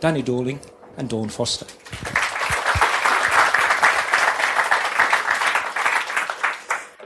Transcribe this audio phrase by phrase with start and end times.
[0.00, 0.60] Danny Dorling
[0.96, 1.66] and Dawn Foster.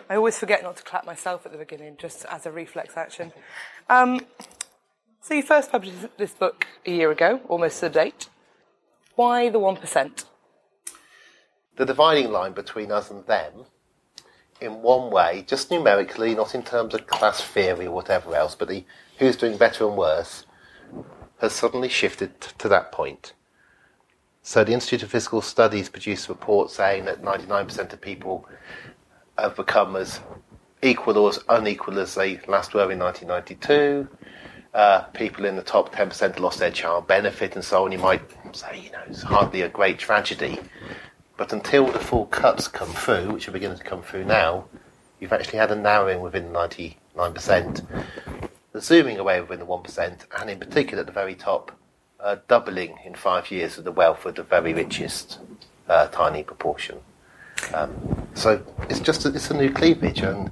[0.08, 3.33] I always forget not to clap myself at the beginning, just as a reflex action.
[3.88, 4.20] Um,
[5.20, 8.28] so you first published this book a year ago, almost to the date.
[9.14, 10.24] Why the 1%?
[11.77, 13.66] The dividing line between us and them,
[14.61, 18.66] in one way, just numerically, not in terms of class theory or whatever else, but
[18.66, 18.84] the
[19.18, 20.44] who's doing better and worse,
[21.41, 23.33] has suddenly shifted to that point.
[24.42, 28.48] So the Institute of Fiscal Studies produced a report saying that 99% of people
[29.38, 30.20] have become as
[30.83, 34.08] equal or as unequal as they last were in 1992
[34.74, 37.92] uh, people in the top 10% lost their child benefit and so on.
[37.92, 38.22] You might
[38.55, 40.58] say, you know, it's hardly a great tragedy.
[41.36, 44.67] But until the full cuts come through, which are beginning to come through now,
[45.18, 47.86] you've actually had a narrowing within 99%,
[48.73, 51.73] the zooming away within the 1%, and in particular at the very top,
[52.20, 55.39] uh, doubling in five years of the wealth of the very richest
[55.89, 56.98] uh, tiny proportion.
[57.75, 60.51] Um, so it's just a, it's a new cleavage, and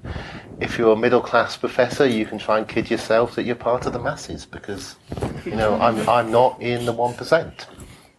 [0.61, 3.87] if you're a middle class professor, you can try and kid yourself that you're part
[3.87, 4.97] of the masses because
[5.45, 7.67] you know I'm I'm not in the one percent.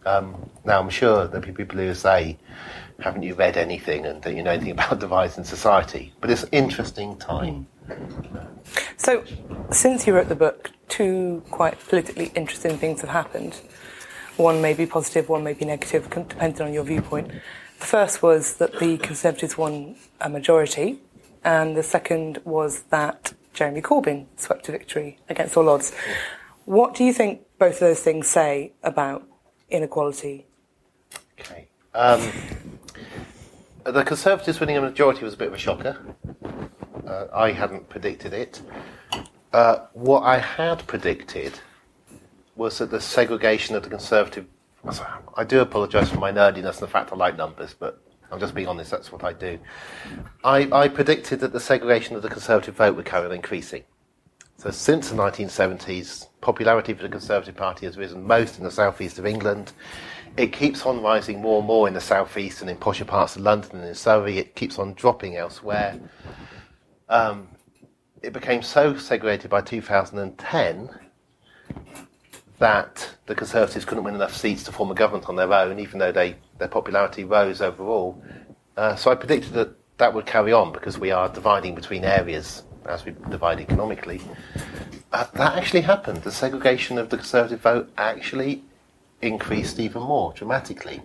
[0.06, 2.38] Um, now I'm sure there'll be people who say,
[3.00, 6.44] "Haven't you read anything and don't you know anything about divides in society?" But it's
[6.44, 7.66] an interesting time.
[8.96, 9.24] So,
[9.70, 13.60] since you wrote the book, two quite politically interesting things have happened.
[14.36, 17.30] One may be positive, one may be negative, depending on your viewpoint.
[17.80, 21.00] The first was that the Conservatives won a majority,
[21.42, 25.92] and the second was that Jeremy Corbyn swept to victory against all odds.
[26.64, 29.26] What do you think both of those things say about
[29.70, 30.46] inequality?
[31.38, 31.68] Okay.
[31.94, 32.20] Um,
[33.84, 35.96] the Conservatives winning a majority was a bit of a shocker.
[37.06, 38.62] Uh, I hadn't predicted it.
[39.52, 41.58] Uh, what I had predicted
[42.54, 44.46] was that the segregation of the Conservative
[45.36, 48.54] I do apologise for my nerdiness and the fact I like numbers, but I'm just
[48.54, 49.58] being honest, that's what I do.
[50.42, 53.84] I, I predicted that the segregation of the Conservative vote would carry on increasing.
[54.60, 59.18] So since the 1970s, popularity for the Conservative Party has risen most in the southeast
[59.18, 59.72] of England.
[60.36, 63.40] It keeps on rising more and more in the southeast and in posher parts of
[63.40, 64.36] London and in Surrey.
[64.36, 65.98] It keeps on dropping elsewhere.
[67.08, 67.48] Um,
[68.20, 70.90] it became so segregated by 2010
[72.58, 75.98] that the Conservatives couldn't win enough seats to form a government on their own, even
[75.98, 78.22] though they, their popularity rose overall.
[78.76, 82.64] Uh, so I predicted that that would carry on because we are dividing between areas
[82.90, 84.20] as we divide economically.
[85.10, 86.22] That actually happened.
[86.22, 88.62] The segregation of the Conservative vote actually
[89.22, 91.02] increased even more dramatically.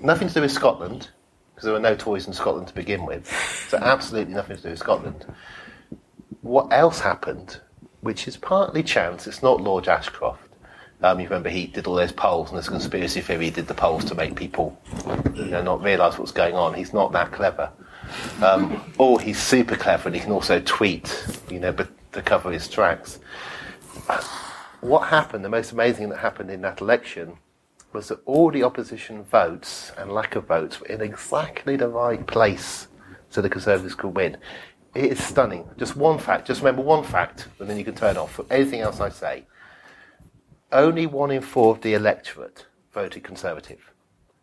[0.00, 1.08] Nothing to do with Scotland,
[1.54, 3.26] because there were no Tories in Scotland to begin with.
[3.68, 5.24] So absolutely nothing to do with Scotland.
[6.40, 7.60] What else happened,
[8.00, 10.52] which is partly chance, it's not Lord Ashcroft,
[11.02, 13.74] um, you remember he did all those polls, and there's conspiracy theory he did the
[13.74, 14.78] polls to make people
[15.34, 16.74] you know, not realise what's going on.
[16.74, 17.70] He's not that clever.
[18.42, 22.50] Um, or he's super clever and he can also tweet, you know, but to cover
[22.50, 23.18] his tracks.
[24.80, 27.38] What happened, the most amazing thing that happened in that election,
[27.92, 32.26] was that all the opposition votes and lack of votes were in exactly the right
[32.26, 32.88] place
[33.30, 34.36] so the Conservatives could win.
[34.94, 35.68] It is stunning.
[35.78, 38.40] Just one fact, just remember one fact, and then you can turn off.
[38.50, 39.46] Anything else I say,
[40.70, 43.91] only one in four of the electorate voted Conservative.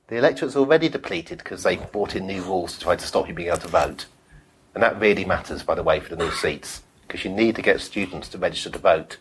[0.10, 3.34] The electorate's already depleted because they've brought in new rules to try to stop you
[3.36, 4.08] being able to vote.
[4.74, 6.82] And that really matters, by the way, for the new seats.
[7.08, 9.18] because you need to get students to register to vote.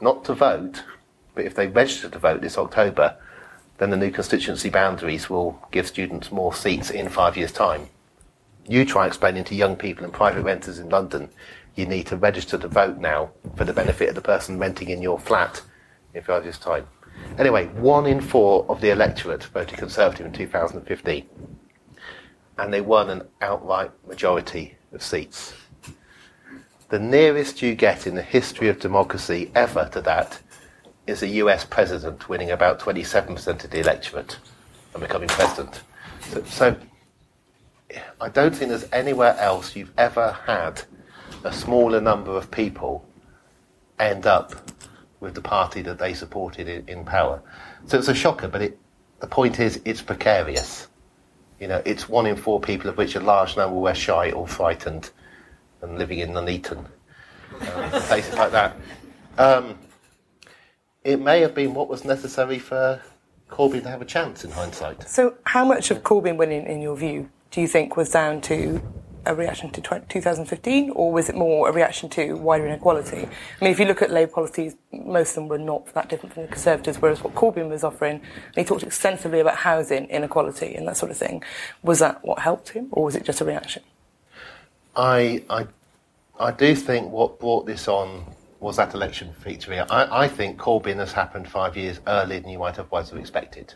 [0.00, 0.82] Not to vote,
[1.34, 3.16] but if they register to vote this October,
[3.78, 7.88] then the new constituency boundaries will give students more seats in five years' time.
[8.66, 11.30] You try explaining to young people and private renters in London
[11.74, 15.00] you need to register to vote now for the benefit of the person renting in
[15.00, 15.62] your flat
[16.14, 16.86] in five years' time.
[17.38, 21.26] Anyway, one in four of the electorate voted Conservative in 2015,
[22.58, 25.54] and they won an outright majority of seats.
[26.90, 30.40] The nearest you get in the history of democracy ever to that
[31.06, 34.38] is a US president winning about 27% of the electorate
[34.92, 35.80] and becoming president.
[36.20, 36.76] So, so
[38.20, 40.82] I don't think there's anywhere else you've ever had
[41.44, 43.06] a smaller number of people
[43.98, 44.54] end up
[45.22, 47.40] with the party that they supported in, in power.
[47.86, 48.78] So it's a shocker, but it,
[49.20, 50.88] the point is it's precarious.
[51.60, 54.48] You know, it's one in four people, of which a large number were shy or
[54.48, 55.10] frightened
[55.80, 56.88] and living in Nuneaton, um,
[58.02, 58.76] places like that.
[59.38, 59.78] Um,
[61.04, 63.00] it may have been what was necessary for
[63.48, 65.08] Corbyn to have a chance in hindsight.
[65.08, 68.82] So, how much of Corbyn winning, in your view, do you think was down to
[69.26, 73.28] a reaction to 2015, or was it more a reaction to wider inequality?
[73.60, 76.34] I mean, if you look at Labour policies, most of them were not that different
[76.34, 78.20] from the Conservatives, whereas what Corbyn was offering,
[78.54, 81.42] he talked extensively about housing inequality and that sort of thing,
[81.82, 83.82] was that what helped him, or was it just a reaction?
[84.96, 85.66] I, I,
[86.38, 88.24] I do think what brought this on
[88.60, 89.78] was that election victory.
[89.78, 93.74] I, I think Corbyn has happened five years earlier than you might otherwise have expected.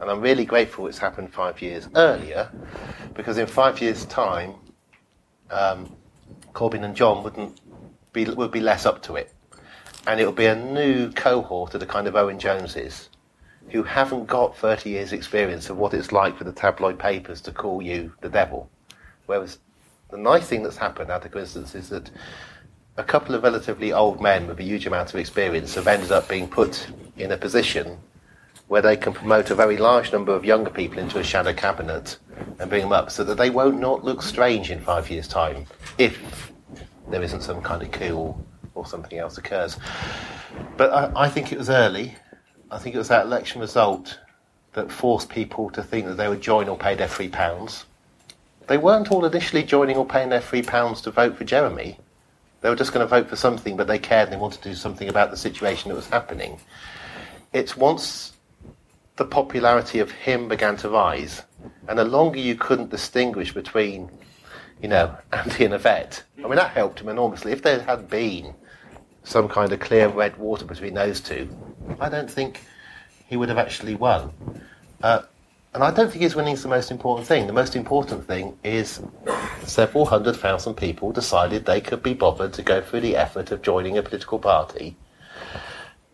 [0.00, 2.50] And I'm really grateful it's happened five years earlier,
[3.14, 4.54] because in five years' time,
[5.54, 5.96] um,
[6.52, 7.60] Corbyn and John wouldn't
[8.12, 9.32] be would be less up to it,
[10.06, 13.08] and it will be a new cohort of the kind of Owen Joneses
[13.70, 17.50] who haven't got 30 years' experience of what it's like for the tabloid papers to
[17.50, 18.68] call you the devil.
[19.26, 19.58] Whereas
[20.10, 22.10] the nice thing that's happened out of coincidence is that
[22.96, 26.28] a couple of relatively old men with a huge amount of experience have ended up
[26.28, 26.86] being put
[27.16, 27.98] in a position
[28.68, 32.18] where they can promote a very large number of younger people into a shadow cabinet
[32.58, 35.66] and bring them up so that they won't not look strange in five years' time
[35.98, 36.52] if
[37.08, 38.36] there isn't some kind of coup or,
[38.74, 39.76] or something else occurs.
[40.76, 42.16] But I, I think it was early.
[42.70, 44.18] I think it was that election result
[44.72, 47.84] that forced people to think that they would join or pay their three pounds.
[48.66, 51.98] They weren't all initially joining or paying their three pounds to vote for Jeremy.
[52.62, 54.70] They were just going to vote for something, but they cared and they wanted to
[54.70, 56.58] do something about the situation that was happening.
[57.52, 58.33] It's once
[59.16, 61.42] the popularity of him began to rise,
[61.88, 64.10] and the longer you couldn't distinguish between,
[64.82, 67.52] you know, Andy and Yvette, I mean, that helped him enormously.
[67.52, 68.54] If there had been
[69.22, 71.48] some kind of clear red water between those two,
[72.00, 72.62] I don't think
[73.26, 74.32] he would have actually won.
[75.02, 75.22] Uh,
[75.72, 77.46] and I don't think his winning is the most important thing.
[77.46, 79.02] The most important thing is
[79.64, 83.60] several hundred thousand people decided they could be bothered to go through the effort of
[83.60, 84.96] joining a political party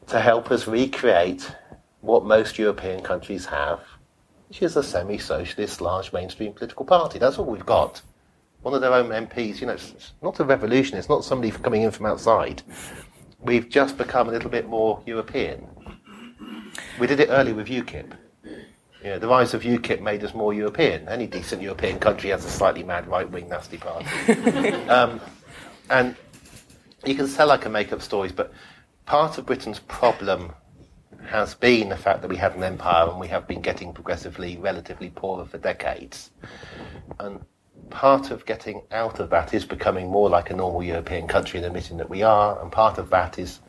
[0.06, 1.54] to help us recreate
[2.00, 3.80] what most European countries have,
[4.48, 7.18] which is a semi socialist, large mainstream political party.
[7.18, 8.02] That's what we've got.
[8.62, 11.82] One of their own MPs, you know, it's not a revolution, it's not somebody coming
[11.82, 12.62] in from outside.
[13.40, 15.66] We've just become a little bit more European.
[16.98, 18.12] We did it early with UKIP.
[19.02, 21.08] You know, the rise of UKIP made us more European.
[21.08, 24.06] Any decent European country has a slightly mad right-wing nasty party.
[24.88, 25.20] um,
[25.88, 26.14] and
[27.06, 28.52] you can sell like a make up stories, but
[29.06, 30.52] part of Britain's problem
[31.26, 34.56] has been the fact that we had an empire and we have been getting progressively
[34.56, 36.30] relatively poorer for decades.
[37.18, 37.44] And
[37.90, 41.66] part of getting out of that is becoming more like a normal European country and
[41.66, 43.60] admitting that we are, and part of that is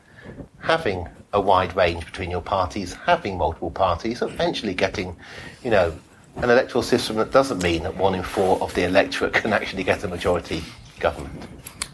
[0.59, 5.15] having a wide range between your parties, having multiple parties, eventually getting,
[5.63, 5.97] you know,
[6.37, 9.83] an electoral system that doesn't mean that one in four of the electorate can actually
[9.83, 10.63] get a majority
[10.99, 11.47] government.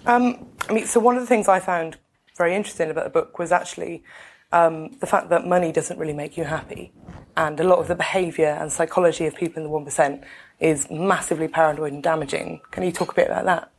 [0.05, 1.97] Um, I mean, so one of the things I found
[2.37, 4.03] very interesting about the book was actually
[4.51, 6.91] um, the fact that money doesn't really make you happy.
[7.35, 10.23] And a lot of the behaviour and psychology of people in the 1%
[10.59, 12.61] is massively paranoid and damaging.
[12.71, 13.71] Can you talk a bit about that?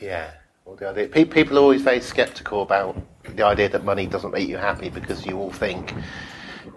[0.00, 0.32] Yeah.
[0.64, 4.48] Well, the idea, people are always very sceptical about the idea that money doesn't make
[4.48, 5.94] you happy because you all think,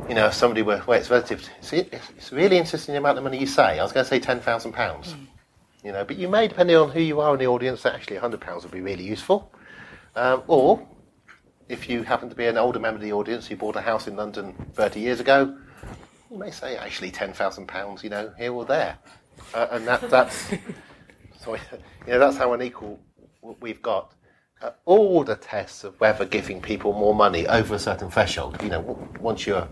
[0.07, 1.47] you know, if somebody were, well, it's relative.
[1.61, 3.79] To, it's really interesting the amount of money you say.
[3.79, 4.73] I was going to say £10,000.
[4.73, 5.27] Mm.
[5.83, 8.17] You know, but you may, depending on who you are in the audience, that actually
[8.17, 9.51] £100 would be really useful.
[10.15, 10.85] Um, or
[11.71, 14.05] if you happen to be an older member of the audience who bought a house
[14.05, 15.57] in London 30 years ago,
[16.29, 18.97] you may say actually £10,000, you know, here or there.
[19.53, 20.49] Uh, and that, that's,
[21.39, 21.61] sorry,
[22.05, 22.99] you know, that's how unequal
[23.61, 24.13] we've got.
[24.61, 28.69] Uh, all the tests of whether giving people more money over a certain threshold, you
[28.69, 28.81] know,
[29.19, 29.67] once you're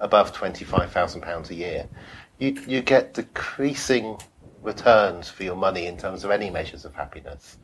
[0.00, 1.88] above £25,000 a year,
[2.38, 4.18] you, you get decreasing
[4.62, 7.56] returns for your money in terms of any measures of happiness.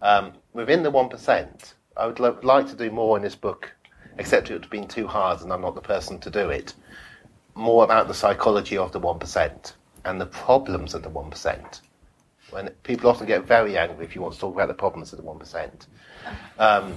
[0.00, 3.72] Um, within the 1%, I would lo- like to do more in this book,
[4.18, 6.74] except it would have been too hard and I'm not the person to do it.
[7.54, 9.72] More about the psychology of the 1%
[10.04, 11.80] and the problems of the 1%.
[12.50, 15.18] When people often get very angry if you want to talk about the problems of
[15.18, 15.86] the 1%.
[16.58, 16.94] Um,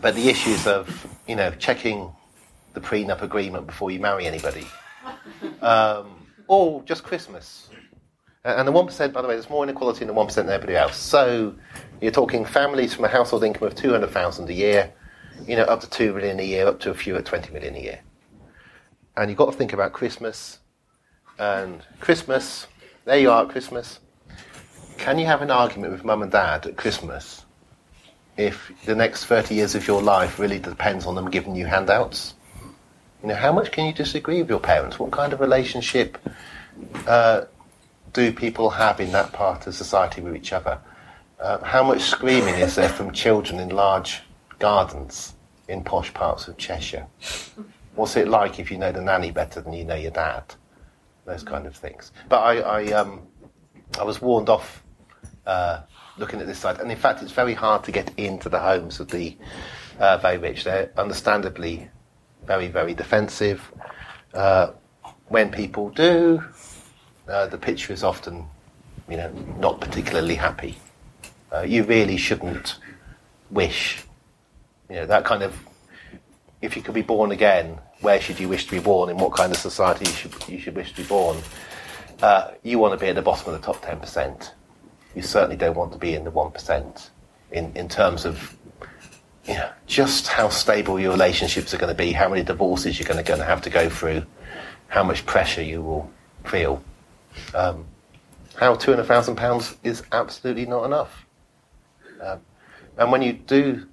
[0.00, 2.10] but the issues of, you know, checking
[2.74, 4.66] the prenup agreement before you marry anybody.
[5.60, 7.67] Um, or just Christmas.
[8.44, 10.96] And the 1%, by the way, there's more inequality in the 1% than everybody else.
[10.96, 11.54] So
[12.00, 14.92] you're talking families from a household income of 200,000 a year,
[15.46, 17.74] you know, up to 2 million a year, up to a few at 20 million
[17.74, 18.00] a year.
[19.16, 20.60] And you've got to think about Christmas.
[21.38, 22.66] And Christmas,
[23.04, 23.98] there you are at Christmas.
[24.98, 27.44] Can you have an argument with mum and dad at Christmas
[28.36, 32.34] if the next 30 years of your life really depends on them giving you handouts?
[33.22, 34.98] You know, how much can you disagree with your parents?
[34.98, 36.18] What kind of relationship
[37.06, 37.42] uh,
[38.12, 40.80] do people have in that part of society with each other?
[41.40, 44.22] Uh, how much screaming is there from children in large
[44.58, 45.34] gardens
[45.68, 47.06] in posh parts of Cheshire?
[47.94, 50.42] What's it like if you know the nanny better than you know your dad?
[51.24, 52.12] Those kind of things.
[52.28, 53.26] But I, I, um,
[53.98, 54.82] I was warned off
[55.46, 55.82] uh,
[56.16, 59.00] looking at this side, and in fact, it's very hard to get into the homes
[59.00, 59.36] of the
[59.98, 60.64] uh, very rich.
[60.64, 61.90] They're understandably
[62.46, 63.70] very, very defensive.
[64.32, 64.72] Uh,
[65.26, 66.42] when people do,
[67.28, 68.46] uh, the picture is often,
[69.08, 70.76] you know, not particularly happy.
[71.52, 72.78] Uh, you really shouldn't
[73.50, 74.04] wish,
[74.88, 75.56] you know, that kind of.
[76.60, 79.10] If you could be born again, where should you wish to be born?
[79.10, 81.38] In what kind of society you should you should wish to be born?
[82.20, 84.52] Uh, you want to be at the bottom of the top ten percent.
[85.14, 87.10] You certainly don't want to be in the one percent
[87.52, 88.56] in in terms of
[89.48, 93.08] you know, just how stable your relationships are going to be, how many divorces you're
[93.08, 94.22] going to, going to have to go through,
[94.88, 96.10] how much pressure you will
[96.44, 96.82] feel.
[97.54, 97.86] Um,
[98.56, 101.24] how two hundred thousand pounds is absolutely not enough.
[102.20, 102.40] Um,
[102.96, 103.86] and when you do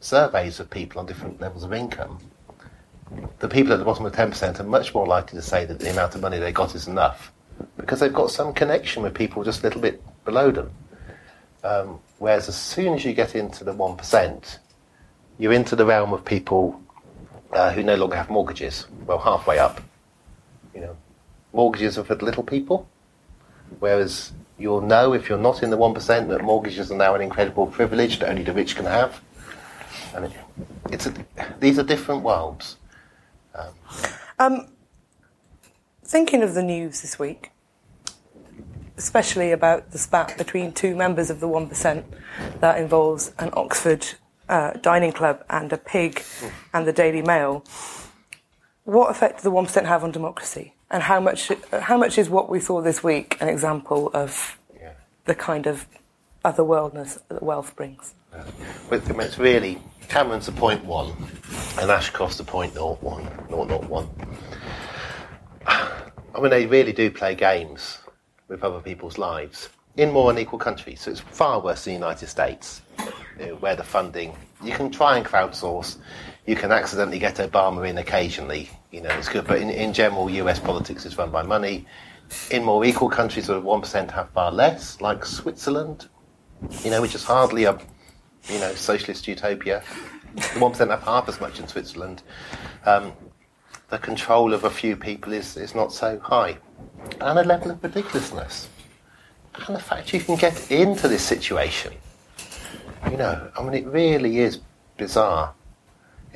[0.00, 2.18] surveys of people on different levels of income,
[3.38, 5.78] the people at the bottom of ten percent are much more likely to say that
[5.78, 7.32] the amount of money they got is enough
[7.78, 10.70] because they've got some connection with people just a little bit below them.
[11.64, 14.58] Um, whereas as soon as you get into the one percent,
[15.38, 16.80] you're into the realm of people
[17.52, 18.86] uh, who no longer have mortgages.
[19.06, 19.80] Well, halfway up,
[20.74, 20.96] you know,
[21.56, 22.88] mortgages are for the little people,
[23.80, 27.22] whereas you'll know if you're not in the one percent that mortgages are now an
[27.22, 29.20] incredible privilege that only the rich can have.
[30.14, 30.32] And it,
[30.92, 31.14] it's a,
[31.58, 32.76] these are different worlds.
[33.54, 33.74] Um,
[34.38, 34.68] um,
[36.04, 37.50] thinking of the news this week,
[38.98, 42.04] especially about the spat between two members of the 1%
[42.60, 44.06] that involves an Oxford
[44.48, 46.22] uh, dining club and a pig
[46.72, 47.64] and the Daily Mail,
[48.84, 50.75] what effect does the 1% have on democracy?
[50.90, 54.92] And how much, how much is what we saw this week an example of yeah.
[55.24, 55.86] the kind of
[56.44, 58.14] otherworldness that wealth brings?
[58.32, 58.44] Yeah.
[58.88, 59.78] But it's really
[60.08, 61.12] Cameron's a point one
[61.80, 64.08] and Ashcroft's a point naught one, naught naught one.
[65.66, 67.98] I mean, they really do play games
[68.48, 71.00] with other people's lives in more unequal countries.
[71.00, 72.82] So it's far worse than the United States
[73.60, 75.96] where the funding you can try and crowdsource.
[76.46, 78.70] You can accidentally get Obama in occasionally.
[78.90, 80.58] You know, it's good, but in, in general, U.S.
[80.58, 81.86] politics is run by money.
[82.50, 86.08] In more equal countries, one percent have far less, like Switzerland,
[86.82, 87.78] you know, which is hardly a
[88.48, 89.82] you know socialist utopia.
[90.34, 92.22] The one percent have half as much in Switzerland.
[92.84, 93.12] Um,
[93.88, 96.58] the control of a few people is, is not so high,
[97.20, 98.68] and a level of ridiculousness,
[99.66, 101.92] and the fact you can get into this situation
[103.10, 104.60] you know, I mean, it really is
[104.96, 105.54] bizarre.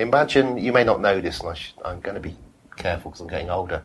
[0.00, 2.34] Imagine, you may not know this, and I am going to be
[2.76, 3.82] careful because I'm getting older.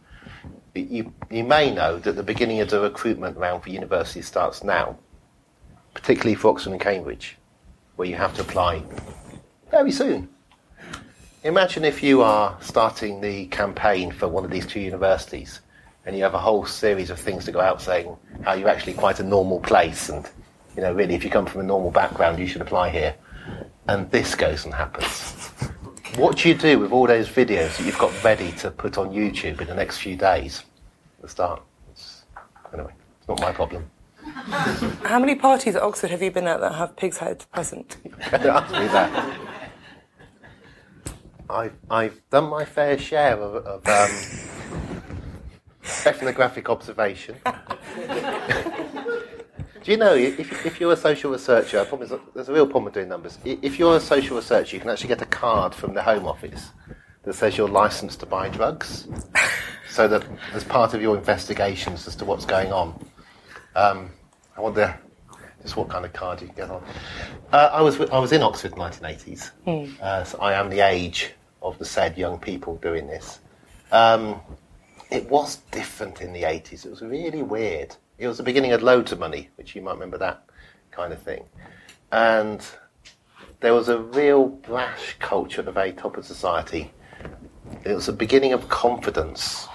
[0.73, 4.97] You, you may know that the beginning of the recruitment round for universities starts now,
[5.93, 7.37] particularly for Oxford and Cambridge,
[7.97, 8.81] where you have to apply
[9.71, 10.29] very soon.
[11.43, 15.59] Imagine if you are starting the campaign for one of these two universities
[16.05, 18.93] and you have a whole series of things to go out saying how you're actually
[18.93, 20.29] quite a normal place and
[20.75, 23.15] you know, really, if you come from a normal background, you should apply here.
[23.87, 25.49] And this goes and happens.
[26.17, 29.09] What do you do with all those videos that you've got ready to put on
[29.09, 30.63] YouTube in the next few days?
[31.19, 31.61] The start.
[31.91, 32.23] It's,
[32.73, 33.91] anyway, it's not my problem.
[35.03, 37.97] How many parties at Oxford have you been at that have pig's heads present?
[38.31, 39.39] Don't Ask me that.
[41.49, 44.09] I've, I've done my fair share of, of um,
[46.05, 47.35] ethnographic observation.
[49.85, 51.85] Do you know, if, if you're a social researcher,
[52.33, 53.37] there's a real problem with doing numbers.
[53.45, 56.71] If you're a social researcher, you can actually get a card from the Home Office
[57.21, 59.07] that says you're licensed to buy drugs,
[59.91, 62.99] so that as part of your investigations as to what's going on.
[63.75, 64.09] Um,
[64.57, 64.99] I wonder,
[65.61, 66.83] Just what kind of card you can get on.
[67.51, 69.51] Uh, I was I was in Oxford in the 1980s,
[70.01, 73.39] uh, so I am the age of the said young people doing this.
[73.91, 74.41] Um,
[75.11, 76.87] it was different in the 80s.
[76.87, 77.95] It was really weird.
[78.17, 80.43] It was the beginning of loads of money, which you might remember that
[80.91, 81.43] kind of thing.
[82.11, 82.65] And
[83.59, 86.91] there was a real brash culture at the very top of society.
[87.83, 89.67] It was the beginning of confidence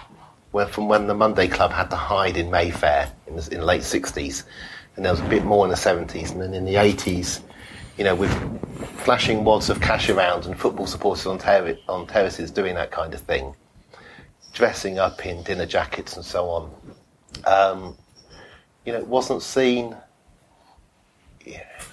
[0.53, 3.67] where, from when the Monday Club had to hide in Mayfair in the, in the
[3.67, 4.45] late 60s.
[4.97, 6.33] And there was a bit more in the 70s.
[6.33, 7.43] And then in the 80s,
[7.99, 8.33] you know, with
[9.01, 13.13] flashing wads of cash around and football supporters on, terri- on terraces doing that kind
[13.13, 13.55] of thing,
[14.53, 16.71] dressing up in dinner jackets and so on.
[17.47, 17.97] Um,
[18.91, 19.97] you know, it wasn't seen.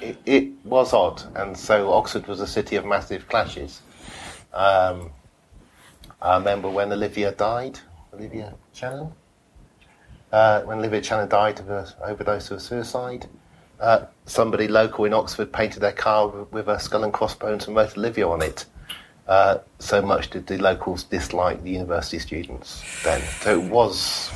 [0.01, 3.81] It, it was odd, and so Oxford was a city of massive clashes.
[4.51, 5.11] Um,
[6.19, 7.79] I remember when Olivia died,
[8.13, 9.11] Olivia Channon.
[10.31, 13.27] Uh, when Olivia Channon died of an overdose of suicide,
[13.79, 17.75] uh, somebody local in Oxford painted their car with, with a skull and crossbones and
[17.75, 18.65] wrote Olivia on it.
[19.27, 23.21] Uh, so much did the locals dislike the university students then.
[23.41, 24.31] So it was,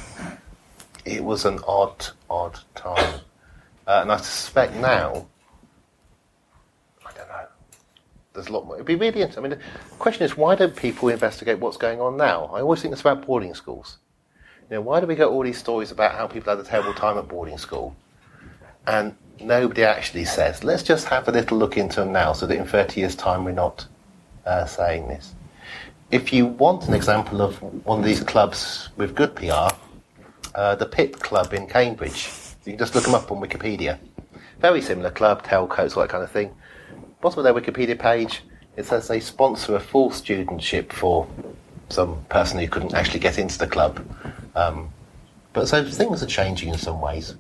[1.05, 3.20] it was an odd, odd time.
[3.88, 5.27] Uh, and I suspect now,
[7.05, 7.48] I don't know,
[8.34, 8.75] there's a lot more.
[8.75, 9.46] It'd be really interesting.
[9.46, 12.46] I mean, the question is, why don't people investigate what's going on now?
[12.53, 13.98] I always think it's about boarding schools.
[14.70, 16.93] You know, why do we get all these stories about how people had a terrible
[16.93, 17.96] time at boarding school?
[18.88, 22.58] And nobody actually says, let's just have a little look into them now so that
[22.58, 23.86] in 30 years' time we're not
[24.46, 25.34] uh, saying this.
[26.12, 29.74] If you want an example of one of these clubs with good PR,
[30.55, 32.29] uh, the Pitt Club in Cambridge,
[32.65, 34.00] you can just look them up on Wikipedia.
[34.60, 36.53] Very similar club, tailcoats, all that kind of thing.
[37.22, 38.43] Bottom of their Wikipedia page,
[38.75, 41.27] it says they sponsor a full studentship for
[41.89, 44.05] some person who couldn't actually get into the club.
[44.55, 44.91] Um,
[45.53, 47.36] but so things are changing in some ways.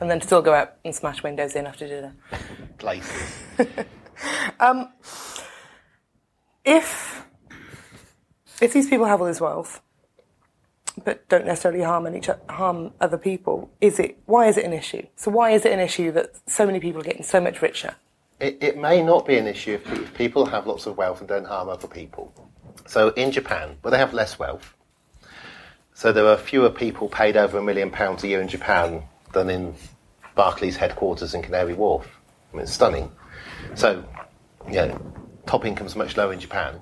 [0.00, 2.14] And then still go out and smash windows in after dinner.
[2.78, 3.38] Places.
[6.64, 7.26] If
[8.60, 9.80] if these people have all this wealth,
[11.04, 15.06] but don't necessarily harm any, harm other people, is it why is it an issue?
[15.16, 17.94] So why is it an issue that so many people are getting so much richer?
[18.40, 21.28] It, it may not be an issue if, if people have lots of wealth and
[21.28, 22.32] don't harm other people.
[22.86, 24.74] So in Japan, where they have less wealth,
[25.94, 29.02] so there are fewer people paid over a million pounds a year in Japan
[29.34, 29.74] than in
[30.34, 32.08] Barclays headquarters in Canary Wharf.
[32.52, 33.12] I mean, it's stunning.
[33.74, 34.02] So,
[34.66, 35.12] you know,
[35.46, 36.80] top income's much lower in Japan.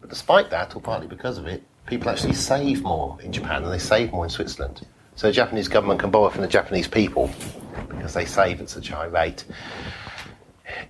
[0.00, 3.70] But despite that, or partly because of it, people actually save more in Japan than
[3.70, 4.86] they save more in Switzerland.
[5.16, 7.30] So the Japanese government can borrow from the Japanese people
[7.88, 9.44] because they save at such a high rate.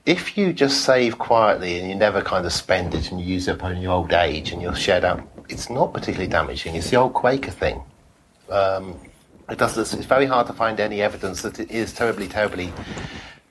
[0.06, 3.48] If you just save quietly and you never kind of spend it and you use
[3.48, 6.74] it up in your old age and you're shared out, it's not particularly damaging.
[6.74, 7.82] It's the old Quaker thing.
[8.50, 8.98] Um,
[9.48, 12.72] it does, it's very hard to find any evidence that it is terribly, terribly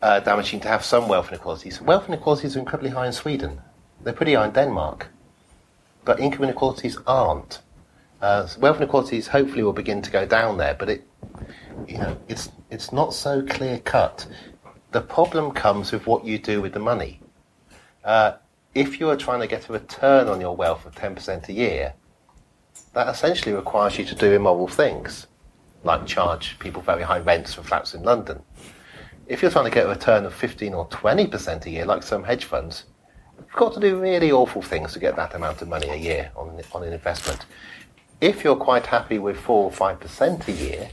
[0.01, 1.81] uh, damaging to have some wealth inequalities.
[1.81, 3.61] Wealth inequalities are incredibly high in Sweden.
[4.01, 5.07] They're pretty high in Denmark.
[6.05, 7.61] But income inequalities aren't.
[8.21, 11.07] Uh, wealth inequalities hopefully will begin to go down there, but it,
[11.87, 14.25] you know, it's, it's not so clear cut.
[14.91, 17.19] The problem comes with what you do with the money.
[18.03, 18.33] Uh,
[18.75, 21.93] if you are trying to get a return on your wealth of 10% a year,
[22.93, 25.27] that essentially requires you to do immoral things,
[25.83, 28.41] like charge people very high rents for flats in London.
[29.27, 32.23] If you're trying to get a return of 15 or 20% a year, like some
[32.23, 32.85] hedge funds,
[33.53, 36.31] you've got to do really awful things to get that amount of money a year
[36.35, 37.45] on, on an investment.
[38.19, 40.89] If you're quite happy with 4 or 5% a year,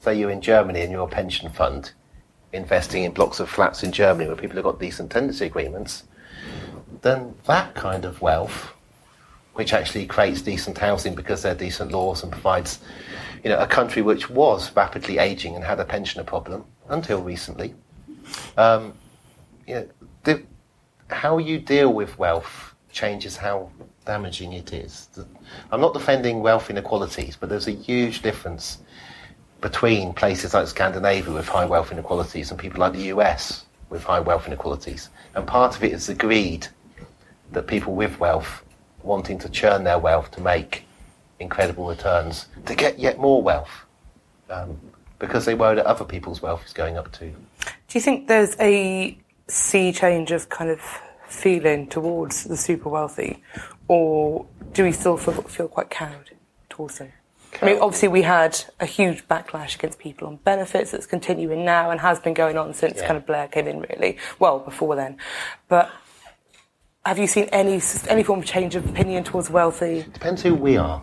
[0.00, 1.92] say you're in Germany and you're a pension fund
[2.52, 6.02] investing in blocks of flats in Germany where people have got decent tenancy agreements,
[7.00, 8.72] then that kind of wealth,
[9.54, 12.80] which actually creates decent housing because there are decent laws and provides,
[13.44, 17.72] you know, a country which was rapidly aging and had a pensioner problem until recently.
[18.56, 18.94] Um,
[19.68, 19.88] you know,
[21.12, 23.70] how you deal with wealth changes how
[24.04, 25.08] damaging it is.
[25.70, 28.78] I'm not defending wealth inequalities, but there's a huge difference
[29.60, 34.20] between places like Scandinavia with high wealth inequalities and people like the US with high
[34.20, 35.08] wealth inequalities.
[35.34, 36.66] And part of it is the greed
[37.52, 38.64] that people with wealth
[39.02, 40.84] wanting to churn their wealth to make
[41.38, 43.84] incredible returns to get yet more wealth
[44.48, 44.78] um,
[45.18, 47.32] because they worry that other people's wealth is going up too.
[47.88, 49.16] Do you think there's a
[49.48, 50.80] sea change of kind of
[51.26, 53.42] feeling towards the super wealthy,
[53.88, 56.30] or do we still feel, feel quite cowed
[56.68, 57.12] towards them?
[57.60, 61.90] I mean, obviously, we had a huge backlash against people on benefits that's continuing now
[61.90, 63.06] and has been going on since Yeah.
[63.06, 64.16] kind of Blair came in, really.
[64.38, 65.18] Well, before then.
[65.68, 65.90] But
[67.04, 70.06] have you seen any any form of change of opinion towards wealthy?
[70.14, 71.02] Depends who we are.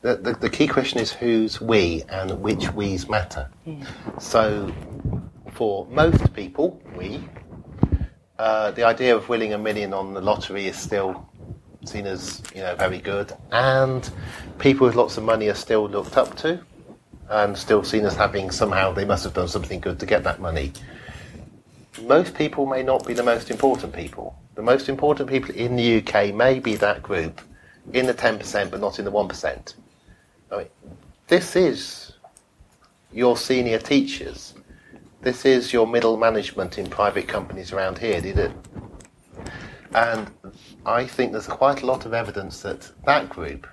[0.00, 3.50] The, the, the key question is who's we and which we's matter.
[3.64, 3.82] Hmm.
[4.18, 4.72] So,
[5.52, 7.20] for most people, we,
[8.38, 11.28] uh, the idea of winning a million on the lottery is still
[11.84, 14.10] seen as you know very good, and
[14.58, 16.60] people with lots of money are still looked up to,
[17.28, 20.40] and still seen as having somehow they must have done something good to get that
[20.40, 20.72] money.
[22.02, 24.36] Most people may not be the most important people.
[24.54, 27.40] The most important people in the UK may be that group
[27.92, 29.74] in the 10%, but not in the 1%.
[30.50, 30.66] I mean,
[31.28, 32.12] this is
[33.12, 34.54] your senior teachers.
[35.22, 38.20] This is your middle management in private companies around here.
[38.20, 38.52] Did it?
[39.94, 40.30] And
[40.84, 43.66] I think there's quite a lot of evidence that that group,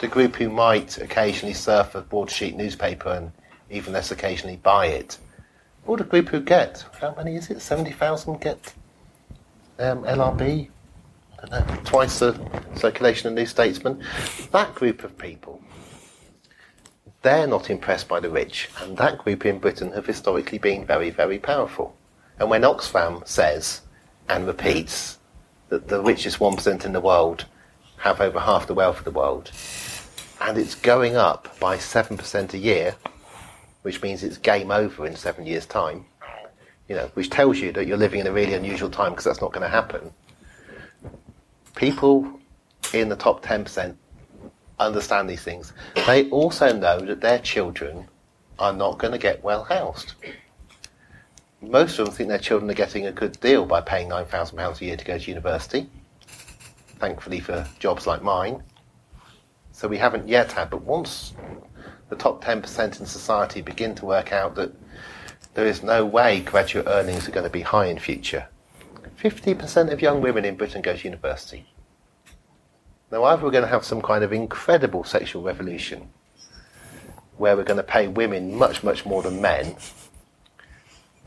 [0.00, 3.32] the group who might occasionally surf a broadsheet newspaper and
[3.70, 5.18] even less occasionally buy it,
[5.86, 7.60] or the group who get, how many is it?
[7.60, 8.74] 70,000 get
[9.78, 10.68] um, LRB?
[11.50, 12.38] Know, twice the
[12.76, 14.00] circulation of New Statesman.
[14.52, 15.60] That group of people
[17.22, 21.10] they're not impressed by the rich, and that group in Britain have historically been very,
[21.10, 21.96] very powerful.
[22.38, 23.82] And when Oxfam says
[24.28, 25.18] and repeats
[25.68, 27.46] that the richest 1% in the world
[27.98, 29.50] have over half the wealth of the world,
[30.40, 32.96] and it's going up by 7% a year,
[33.82, 36.04] which means it's game over in seven years' time,
[36.88, 39.40] you know, which tells you that you're living in a really unusual time because that's
[39.40, 40.12] not going to happen.
[41.76, 42.40] People
[42.92, 43.94] in the top 10%
[44.86, 45.72] understand these things.
[46.06, 48.08] They also know that their children
[48.58, 50.14] are not going to get well housed.
[51.60, 54.84] Most of them think their children are getting a good deal by paying £9,000 a
[54.84, 55.88] year to go to university,
[56.98, 58.62] thankfully for jobs like mine.
[59.70, 61.34] So we haven't yet had, but once
[62.08, 64.74] the top 10% in society begin to work out that
[65.54, 68.46] there is no way graduate earnings are going to be high in future,
[69.20, 71.66] 50% of young women in Britain go to university.
[73.12, 76.08] Now, either we're going to have some kind of incredible sexual revolution
[77.36, 79.76] where we're going to pay women much, much more than men,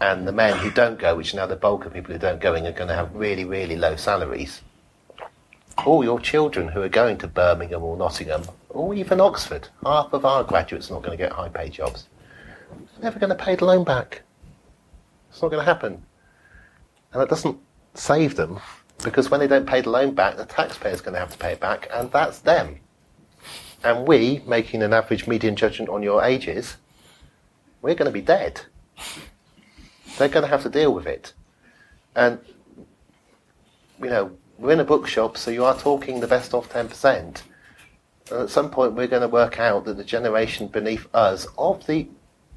[0.01, 2.65] and the men who don't go, which now the bulk of people who don't going,
[2.65, 4.61] are going to have really, really low salaries.
[5.85, 10.25] All your children who are going to Birmingham or Nottingham, or even Oxford, half of
[10.25, 12.07] our graduates are not going to get high paid jobs.
[12.95, 14.23] They're never going to pay the loan back.
[15.29, 16.03] It's not going to happen.
[17.13, 17.59] And it doesn't
[17.93, 18.59] save them
[19.05, 21.53] because when they don't pay the loan back, the taxpayer's going to have to pay
[21.53, 22.79] it back, and that's them.
[23.83, 26.77] And we, making an average median judgment on your ages,
[27.83, 28.61] we're going to be dead.
[30.17, 31.33] They're going to have to deal with it.
[32.15, 32.39] And,
[34.01, 37.13] you know, we're in a bookshop, so you are talking the best of 10%.
[38.31, 41.85] And at some point, we're going to work out that the generation beneath us, of
[41.85, 42.07] the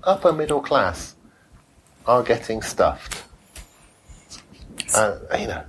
[0.03, 1.15] upper middle class,
[2.07, 3.25] are getting stuffed.
[4.95, 5.63] Uh, you know,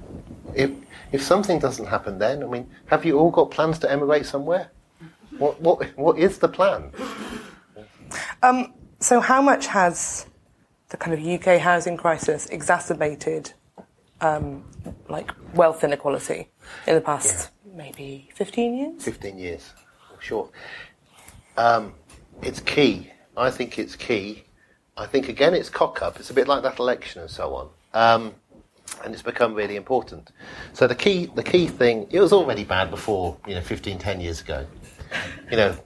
[0.55, 0.71] if
[1.11, 4.71] if something doesn't happen then, I mean, have you all got plans to emigrate somewhere?
[5.37, 6.91] What what what is the plan?
[8.41, 10.25] Um, so, how much has
[10.89, 13.53] the kind of UK housing crisis exacerbated
[14.21, 14.63] um,
[15.07, 16.49] like wealth inequality
[16.87, 17.71] in the past yeah.
[17.75, 19.03] maybe 15 years?
[19.03, 19.73] 15 years,
[20.19, 20.49] sure.
[21.57, 21.93] Um,
[22.41, 23.11] it's key.
[23.37, 24.43] I think it's key.
[24.97, 26.19] I think, again, it's cock up.
[26.19, 27.69] It's a bit like that election and so on.
[27.93, 28.33] Um,
[29.03, 30.31] and it's become really important.
[30.73, 34.21] So the key, the key thing, it was already bad before, you know, 15, 10
[34.21, 34.65] years ago.
[35.49, 35.77] You know,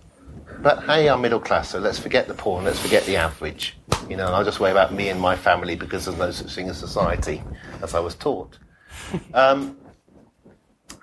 [0.59, 3.77] but hey, I'm middle class, so let's forget the poor and let's forget the average.
[4.09, 6.53] You know, and I'll just worry about me and my family because there's no such
[6.53, 7.41] thing as society,
[7.81, 8.57] as I was taught.
[9.33, 9.77] Um,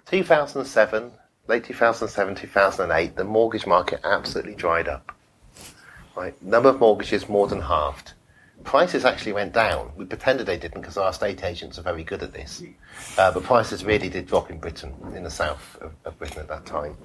[0.07, 1.13] 2007,
[1.49, 5.13] late 2007, 2008, the mortgage market absolutely dried up.
[6.17, 8.15] Right, number of mortgages more than halved
[8.64, 9.92] prices actually went down.
[9.96, 12.62] We pretended they didn't because our estate agents are very good at this.
[13.16, 16.49] Uh, but prices really did drop in Britain, in the south of, of, Britain at
[16.49, 16.96] that time.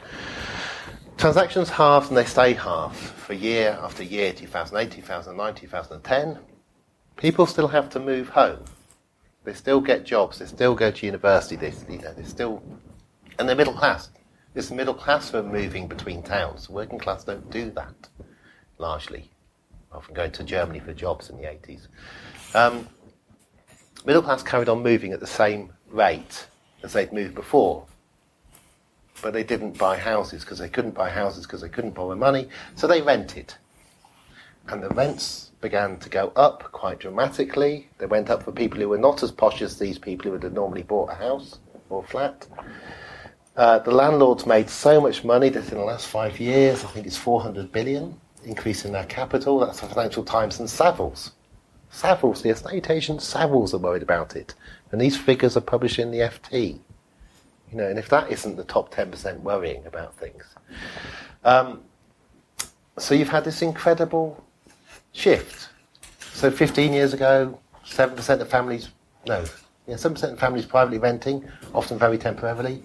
[1.18, 6.40] Transactions halved and they stay halved for year after year 2008, 2009, 2010.
[7.16, 8.64] People still have to move home.
[9.44, 10.40] They still get jobs.
[10.40, 11.56] They still go to university.
[11.56, 12.62] They, you know, they still.
[13.40, 14.10] And they're middle class.
[14.56, 16.70] It's the middle class who are moving between towns.
[16.70, 18.10] Working class don't do that,
[18.78, 19.30] largely
[19.96, 21.88] often going to Germany for jobs in the 80s.
[22.54, 22.88] Um,
[24.06, 26.48] middle class carried on moving at the same rate
[26.84, 27.86] as they'd moved before.
[29.22, 32.50] But they didn't buy houses because they couldn't buy houses because they couldn't borrow money,
[32.76, 33.54] so they rented.
[34.68, 37.88] And the rents began to go up quite dramatically.
[37.98, 40.44] They went up for people who were not as posh as these people who would
[40.44, 42.48] have normally bought a house or flat.
[43.56, 47.08] Uh, the landlords made so much money that in the last five years, I think
[47.08, 49.60] it's 400 billion, increase in their capital.
[49.60, 51.32] That's the Financial Times and Savills.
[51.92, 54.54] Savills, the estate agent Savills are worried about it.
[54.92, 56.80] And these figures are published in the FT.
[57.72, 60.44] You know, and if that isn't the top 10% worrying about things.
[61.44, 61.82] Um,
[62.98, 64.44] so you've had this incredible
[65.12, 65.70] shift.
[66.34, 68.90] So 15 years ago, 7% of families,
[69.28, 69.46] no,
[69.88, 72.84] yeah, 7% of families privately renting, often very temporarily.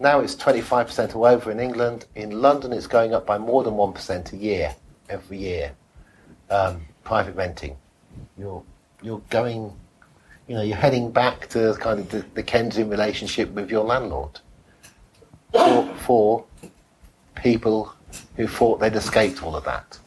[0.00, 2.06] Now it's 25% all over in England.
[2.16, 4.74] In London, it's going up by more than 1% a year,
[5.12, 5.72] every year.
[6.50, 7.76] Um, private renting.
[8.36, 8.62] You're,
[9.02, 9.72] you're going,
[10.48, 14.40] you know, you're heading back to kind of the, the relationship with your landlord.
[15.52, 16.44] For, for
[17.34, 17.94] people
[18.36, 19.98] who thought they'd escaped all of that.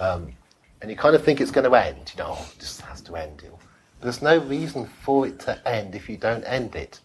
[0.00, 0.32] Um,
[0.80, 2.12] and you kind of think it's going to end.
[2.16, 3.42] You know, oh, this has to end.
[4.00, 7.00] There's no reason for it to end if you don't end it.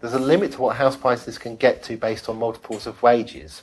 [0.00, 3.62] There's a limit to what house prices can get to based on multiples of wages.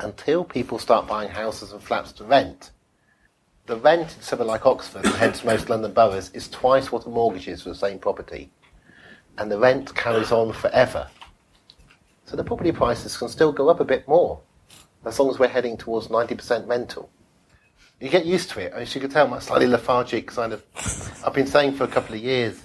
[0.00, 2.70] Until people start buying houses and flats to rent,
[3.66, 7.08] the rent in somewhere like Oxford, and hence most London boroughs, is twice what a
[7.08, 8.50] mortgage is for the same property.
[9.36, 11.08] And the rent carries on forever.
[12.26, 14.40] So the property prices can still go up a bit more,
[15.04, 17.10] as long as we're heading towards 90% rental
[18.00, 18.72] you get used to it.
[18.72, 20.62] As you can tell, I'm slightly lethargic kind of.
[21.24, 22.62] I've been saying for a couple of years,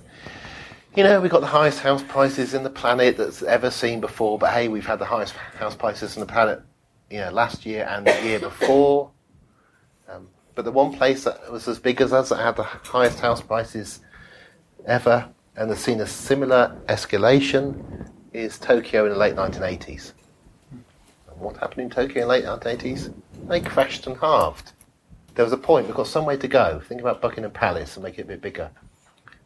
[0.95, 4.37] you know, we've got the highest house prices in the planet that's ever seen before.
[4.37, 6.61] But hey, we've had the highest house prices in the planet,
[7.13, 9.11] you know, last year and the year before.
[10.09, 13.19] Um, but the one place that was as big as us that had the highest
[13.19, 13.99] house prices
[14.85, 20.13] ever and has seen a similar escalation is Tokyo in the late 1980s.
[20.71, 23.13] And what happened in Tokyo in the late 1980s?
[23.47, 24.73] They crashed and halved
[25.35, 26.79] there was a point, we've got some way to go.
[26.87, 28.69] Think about Buckingham Palace and make it a bit bigger.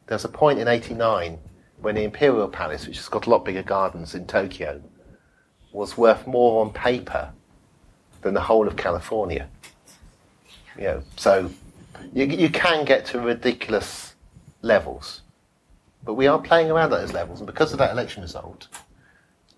[0.07, 1.39] There was a point in 89
[1.81, 4.81] when the Imperial Palace, which has got a lot bigger gardens in Tokyo,
[5.71, 7.31] was worth more on paper
[8.27, 9.47] than the whole of California.
[10.77, 11.49] You know, so
[12.13, 14.15] you, you can get to ridiculous
[14.61, 15.21] levels.
[16.03, 18.67] But we are playing around at those levels, and because of that election result,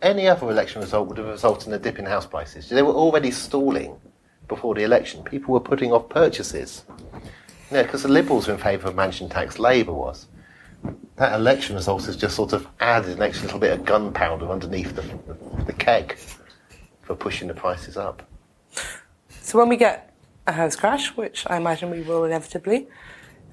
[0.02, 2.70] any other election result would have resulted in a dip in house prices.
[2.70, 4.00] They were already stalling
[4.50, 6.84] before the election, people were putting off purchases.
[7.72, 10.26] Yeah, because the Liberals were in favour of mansion tax, Labour was.
[11.18, 14.96] That election result has just sort of added an extra little bit of gunpowder underneath
[14.96, 15.04] the,
[15.66, 16.18] the keg
[17.04, 18.28] for pushing the prices up.
[19.30, 20.14] So when we get
[20.48, 22.88] a house crash, which I imagine we will inevitably,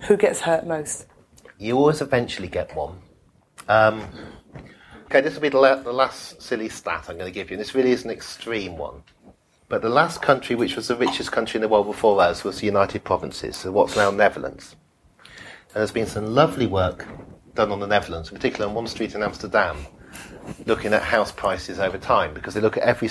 [0.00, 1.06] who gets hurt most?
[1.58, 2.98] You always eventually get one.
[3.68, 4.02] Um,
[5.06, 7.56] okay, this will be the, la- the last silly stat I'm going to give you.
[7.56, 9.02] This really is an extreme one.
[9.68, 12.60] But the last country, which was the richest country in the world before us, was
[12.60, 14.76] the United Provinces, so what's now Netherlands.
[15.24, 17.06] And there's been some lovely work
[17.54, 19.76] done on the Netherlands, particularly on one street in Amsterdam,
[20.66, 23.10] looking at house prices over time, because they look at every.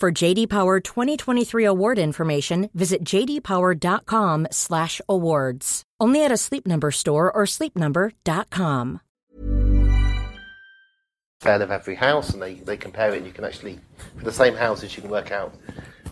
[0.00, 5.82] For JD Power 2023 award information, visit jdpower.com/awards.
[6.00, 9.00] Only at a Sleep Number store or sleepnumber.com.
[11.40, 13.80] Fair of every house, and they, they compare it, and you can actually,
[14.16, 15.52] for the same houses, you can work out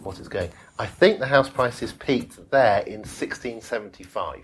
[0.02, 0.50] what it's going.
[0.80, 4.40] I think the house prices peaked there in 1675.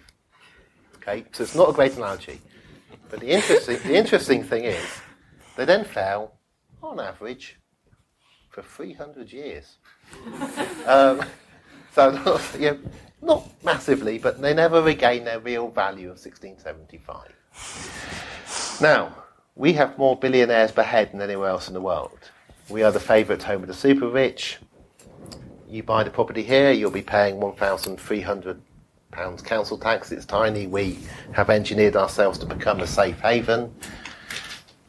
[0.99, 2.41] Okay, so it's not a great analogy,
[3.11, 5.01] but the interesting the interesting thing is
[5.57, 6.39] they then fell
[6.81, 7.59] on average
[8.53, 9.77] for 300 years.
[10.87, 11.23] um,
[11.95, 12.11] so,
[12.59, 12.79] not,
[13.23, 17.33] not massively, but they never regained their real value of 1675.
[18.81, 19.15] Now,
[19.57, 22.31] we have more billionaires per head than anywhere else in the world.
[22.69, 24.59] We are the favourite home of the super rich.
[25.69, 28.61] you buy the property here, you'll be paying £1,300
[29.45, 30.13] council tax.
[30.13, 30.67] It's tiny.
[30.67, 30.99] We
[31.33, 33.75] have engineered ourselves to become a safe haven.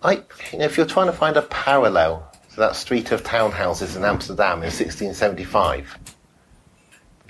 [0.02, 3.98] I, you know, if you're trying to find a parallel to that street of townhouses
[3.98, 5.98] in Amsterdam in 1675,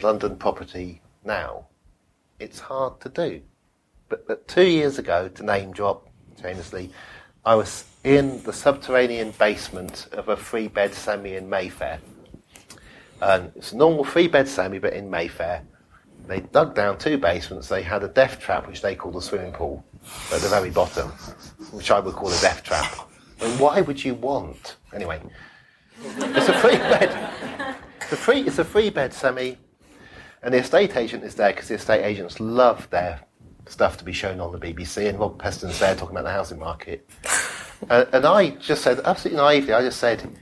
[0.01, 1.65] London property now,
[2.39, 3.41] it's hard to do.
[4.09, 6.09] But, but two years ago, to name drop
[6.41, 6.91] famously,
[7.45, 12.01] I was in the subterranean basement of a three bed semi in Mayfair.
[13.21, 15.63] And it's a normal three bed semi, but in Mayfair.
[16.27, 17.69] They dug down two basements.
[17.69, 19.85] They had a death trap, which they called a swimming pool,
[20.33, 21.09] at the very bottom,
[21.71, 23.09] which I would call a death trap.
[23.41, 24.77] Mean, why would you want?
[24.93, 25.21] Anyway,
[26.01, 27.77] it's a free bed.
[28.01, 29.57] It's a free, It's a three bed semi,
[30.41, 33.21] and the estate agent is there because the estate agents love their
[33.67, 36.59] stuff to be shown on the BBC, and Rob Peston's there talking about the housing
[36.59, 37.09] market.
[37.89, 40.37] And I just said, absolutely naively, I just said,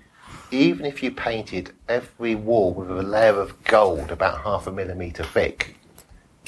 [0.52, 5.24] even if you painted every wall with a layer of gold about half a millimetre
[5.24, 5.76] thick,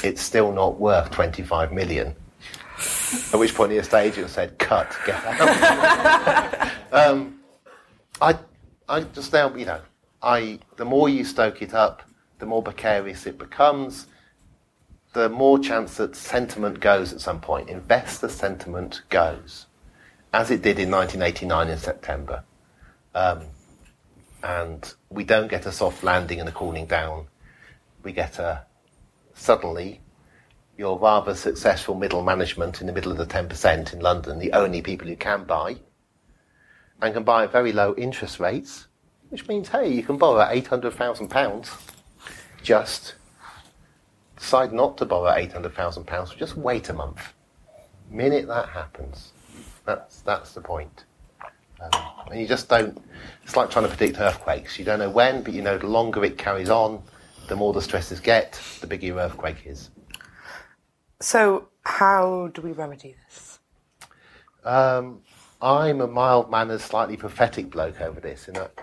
[0.03, 2.15] it's still not worth 25 million.
[3.31, 6.69] At which point the estate agent said, cut, get out.
[6.91, 7.39] um,
[8.23, 8.39] I,
[8.87, 9.81] I just now, you know,
[10.21, 12.03] I, the more you stoke it up,
[12.39, 14.07] the more precarious it becomes,
[15.11, 17.69] the more chance that sentiment goes at some point.
[17.69, 19.65] Investor sentiment goes,
[20.33, 22.45] as it did in 1989 in September.
[23.13, 23.41] Um,
[24.41, 27.27] and we don't get a soft landing and a cooling down.
[28.03, 28.65] We get a
[29.33, 29.99] suddenly
[30.77, 34.81] your rather successful middle management in the middle of the 10% in London, the only
[34.81, 35.75] people who can buy,
[37.03, 38.87] and can buy at very low interest rates,
[39.29, 41.69] which means, hey, you can borrow £800,000
[42.63, 43.15] just
[44.37, 47.33] decide not to borrow £800,000, just wait a month.
[48.09, 49.33] Minute that happens,
[49.85, 51.03] that's, that's the point.
[51.81, 51.91] Um,
[52.31, 52.97] and you just don't,
[53.43, 54.79] it's like trying to predict earthquakes.
[54.79, 57.03] You don't know when, but you know the longer it carries on,
[57.47, 59.89] the more the stresses get, the bigger your earthquake is.
[61.19, 63.59] So, how do we remedy this?
[64.63, 65.21] Um,
[65.63, 68.73] I'm a mild mannered, slightly prophetic bloke over this, in that,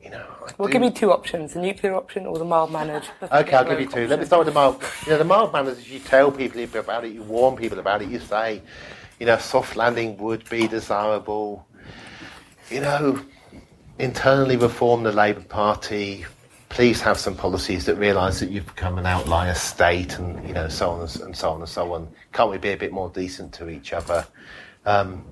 [0.00, 0.24] you know.
[0.46, 3.02] I Well, do- give me two options: the nuclear option or the mild mannered.
[3.32, 4.06] Okay, I'll give you two.
[4.06, 4.80] Let me start with the mild.
[5.04, 8.02] You know, the mild manners is you tell people about it, you warn people about
[8.02, 8.62] it, you say,
[9.18, 11.66] you know, soft landing would be desirable.
[12.70, 13.20] You know,
[13.98, 16.24] internally reform the Labour Party.
[16.68, 20.68] Please have some policies that realise that you've become an outlier state, and you know,
[20.68, 22.08] so on and and so on and so on.
[22.32, 24.24] Can't we be a bit more decent to each other?
[24.86, 25.24] Um,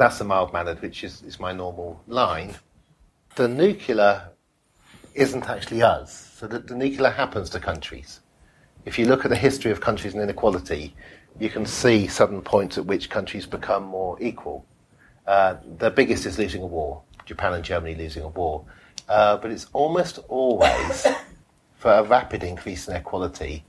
[0.00, 2.56] that's the mild mannered, which is, is my normal line.
[3.36, 4.30] The nuclear
[5.14, 6.32] isn't actually us.
[6.38, 8.20] So the, the nuclear happens to countries.
[8.86, 10.96] If you look at the history of countries and inequality,
[11.38, 14.64] you can see sudden points at which countries become more equal.
[15.26, 18.64] Uh, the biggest is losing a war, Japan and Germany losing a war.
[19.06, 21.06] Uh, but it's almost always,
[21.76, 23.66] for a rapid increase in equality,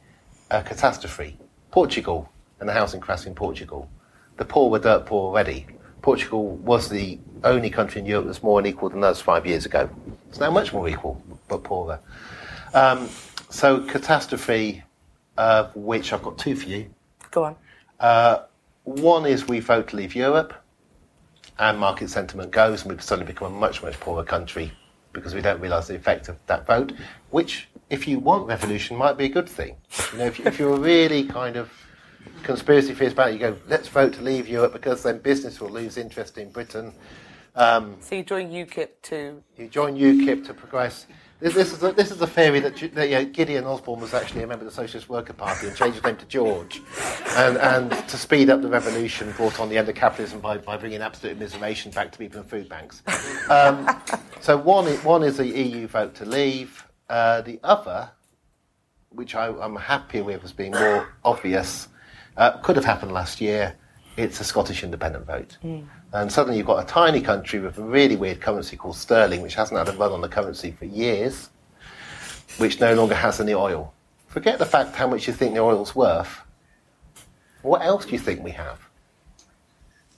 [0.49, 1.37] a catastrophe.
[1.71, 3.89] Portugal and the housing crash in Portugal.
[4.37, 5.67] The poor were dirt poor already.
[6.01, 9.89] Portugal was the only country in Europe that's more unequal than us five years ago.
[10.29, 11.99] It's now much more equal, but poorer.
[12.73, 13.09] Um,
[13.49, 14.83] so, catastrophe,
[15.37, 16.89] of which I've got two for you.
[17.31, 17.55] Go on.
[17.99, 18.43] Uh,
[18.83, 20.53] one is we vote to leave Europe,
[21.59, 24.71] and market sentiment goes, and we've suddenly become a much, much poorer country
[25.13, 26.93] because we don't realise the effect of that vote,
[27.31, 29.75] which, if you want revolution, might be a good thing.
[30.13, 31.69] You know, if, you- if you're really kind of
[32.43, 35.69] conspiracy theorist about it, you go, let's vote to leave Europe because then business will
[35.69, 36.93] lose interest in Britain.
[37.55, 41.07] Um, So you join UKIP to you join UKIP to progress.
[41.41, 44.13] This, this, is, a, this is a theory that, that you know, Gideon Osborne was
[44.13, 46.83] actually a member of the Socialist Worker Party and changed his name to George.
[47.29, 50.77] And, and to speed up the revolution, brought on the end of capitalism by, by
[50.77, 53.01] bringing absolute immiseration back to people in food banks.
[53.49, 53.89] Um,
[54.39, 56.85] so one, one is the EU vote to leave.
[57.09, 58.11] Uh, the other,
[59.09, 61.87] which I, I'm happier with as being more obvious,
[62.37, 63.75] uh, could have happened last year.
[64.17, 65.57] It's a Scottish independent vote.
[66.13, 69.55] And suddenly you've got a tiny country with a really weird currency called sterling, which
[69.55, 71.49] hasn't had a run on the currency for years,
[72.57, 73.93] which no longer has any oil.
[74.27, 76.41] Forget the fact how much you think the oil's worth.
[77.61, 78.79] What else do you think we have?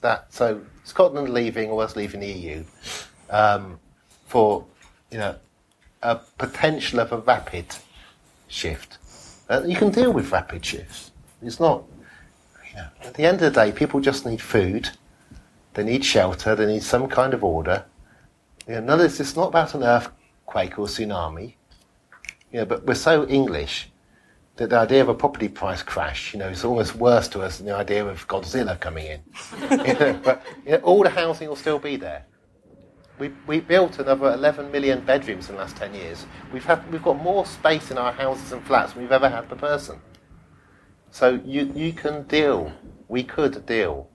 [0.00, 2.64] That so Scotland leaving or us leaving the EU
[3.30, 3.78] um,
[4.26, 4.64] for
[5.10, 5.36] you know
[6.02, 7.66] a potential of a rapid
[8.48, 8.98] shift.
[9.48, 11.10] Uh, you can deal with rapid shifts.
[11.42, 11.84] It's not.
[12.74, 14.90] Know, at the end of the day, people just need food.
[15.74, 16.54] They need shelter.
[16.54, 17.84] They need some kind of order.
[18.66, 19.20] You know, none of this.
[19.20, 21.54] It's not about an earthquake or tsunami.
[22.52, 23.88] You know, but we're so English
[24.56, 27.58] that the idea of a property price crash, you know, is almost worse to us
[27.58, 29.20] than the idea of Godzilla coming in.
[29.60, 32.24] you know, but you know, all the housing will still be there.
[33.18, 36.26] We, we built another 11 million bedrooms in the last 10 years.
[36.52, 39.48] We've, had, we've got more space in our houses and flats than we've ever had
[39.48, 40.00] per person.
[41.14, 42.72] So you, you can deal,
[43.06, 44.10] we could deal.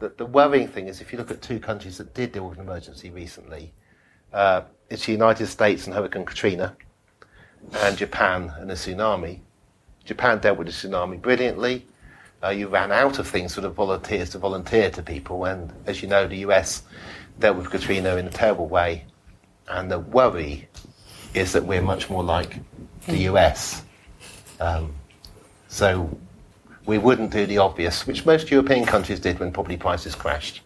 [0.00, 2.58] The, the worrying thing is if you look at two countries that did deal with
[2.58, 3.72] an emergency recently,
[4.30, 6.76] uh, it's the United States and Hurricane Katrina,
[7.72, 9.40] and Japan and a tsunami.
[10.04, 11.86] Japan dealt with the tsunami brilliantly.
[12.42, 16.02] Uh, you ran out of things for the volunteers to volunteer to people, and as
[16.02, 16.82] you know, the US
[17.38, 19.06] dealt with Katrina in a terrible way.
[19.68, 20.68] And the worry
[21.32, 22.58] is that we're much more like
[23.06, 23.82] the US.
[24.60, 24.96] Um,
[25.70, 26.18] so
[26.84, 30.62] we wouldn't do the obvious, which most European countries did when property prices crashed.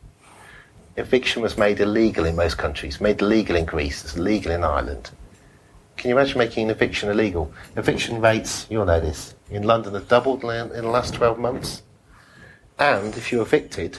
[0.97, 5.11] Eviction was made illegal in most countries, made illegal in Greece, it's in Ireland.
[5.99, 7.53] Can you imagine making an eviction illegal?
[7.77, 11.83] Eviction rates, you'll know this, in London have doubled in the last 12 months.
[12.79, 13.99] And if you're evicted,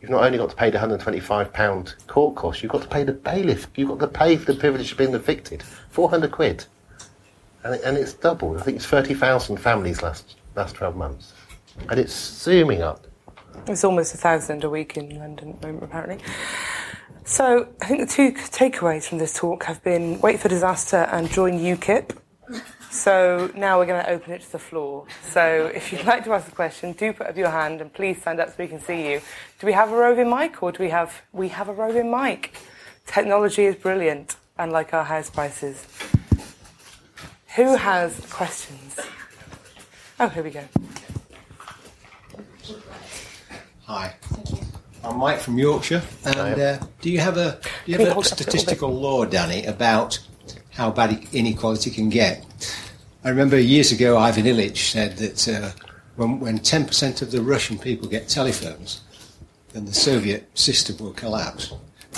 [0.00, 3.12] you've not only got to pay the £125 court cost, you've got to pay the
[3.12, 3.66] bailiff.
[3.74, 5.64] You've got to pay for the privilege of being evicted.
[5.90, 6.66] 400 quid.
[7.64, 8.58] And, and it's doubled.
[8.58, 11.32] I think it's 30,000 families last, last 12 months.
[11.88, 13.06] And it's zooming up.
[13.66, 16.18] It's almost a thousand a week in London at the moment, apparently.
[17.24, 21.30] So I think the two takeaways from this talk have been wait for disaster and
[21.30, 22.16] join UKIP.
[22.90, 25.06] So now we're going to open it to the floor.
[25.22, 28.20] So if you'd like to ask a question, do put up your hand and please
[28.20, 29.20] stand up so we can see you.
[29.58, 32.54] Do we have a roving mic or do we have we have a roving mic?
[33.06, 35.86] Technology is brilliant, unlike our house prices.
[37.56, 38.98] Who has questions?
[40.18, 40.64] Oh, here we go.
[43.86, 44.14] Hi.
[45.04, 48.16] I'm Mike from Yorkshire, and uh, do you have a do you have a it
[48.16, 50.18] up a statistical law, Danny, about
[50.70, 52.44] how bad inequality can get?
[53.22, 55.70] I remember years ago, Ivan Illich said that uh,
[56.16, 59.02] when when 10% of the Russian people get telephones,
[59.72, 61.72] then the Soviet system will collapse.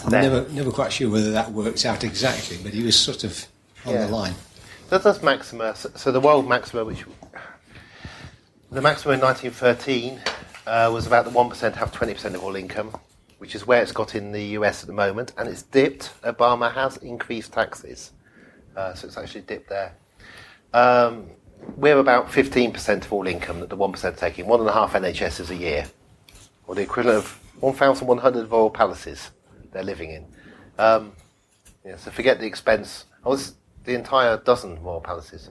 [0.04, 3.46] I'm never never quite sure whether that works out exactly, but he was sort of
[3.84, 4.06] on Yeah.
[4.06, 4.34] the line.
[4.88, 5.74] That does maxima.
[5.74, 7.04] So, so the world maxima, which
[8.70, 10.20] the maximum in 1913
[10.66, 12.94] uh, was about the one percent have 20 percent of all income,
[13.38, 16.12] which is where it's got in the US at the moment, and it's dipped.
[16.22, 18.12] Obama has increased taxes,
[18.76, 19.92] uh, so it's actually dipped there.
[20.72, 21.30] Um,
[21.76, 24.46] we're about 15 percent of all income that the one are taking.
[24.46, 25.86] One and a half NHSs a year,
[26.68, 29.30] or the equivalent of 1,100 royal palaces
[29.72, 30.26] they're living in.
[30.78, 31.12] Um,
[31.84, 33.06] yeah, so forget the expense.
[33.24, 33.54] I was
[33.86, 35.50] the entire dozen royal palaces.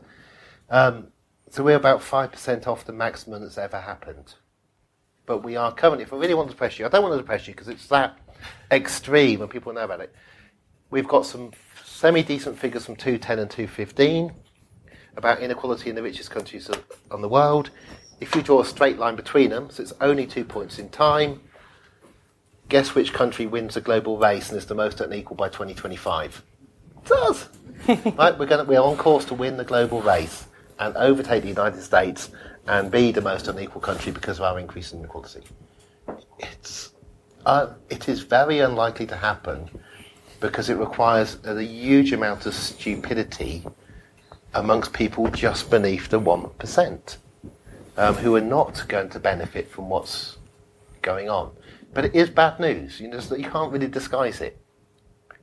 [0.70, 1.08] Um,
[1.50, 4.36] so we're about five percent off the maximum that's ever happened.
[5.26, 7.18] But we are currently, if I really want to depress you, I don't want to
[7.18, 8.18] depress you because it's that
[8.72, 10.14] extreme and people know about it.
[10.92, 11.52] We've got some
[11.84, 14.32] semi-decent figures from 210 and 215
[15.18, 16.70] about inequality in the richest countries
[17.10, 17.72] on the world.
[18.20, 21.42] If you draw a straight line between them, so it's only two points in time,
[22.70, 26.44] guess which country wins the global race and is the most unequal by 2025?
[26.98, 27.50] It does.
[27.88, 30.48] right, we're going we're on course to win the global race
[30.80, 32.30] and overtake the United States
[32.68, 35.42] and be the most unequal country because of our increase in inequality.
[36.40, 36.92] It's
[37.46, 39.70] uh, it is very unlikely to happen
[40.40, 43.64] because it requires a huge amount of stupidity
[44.54, 47.18] amongst people just beneath the one percent,
[47.98, 50.38] um, who are not going to benefit from what's
[51.02, 51.52] going on.
[51.94, 53.00] But it is bad news.
[53.00, 54.58] You know, you can't really disguise it.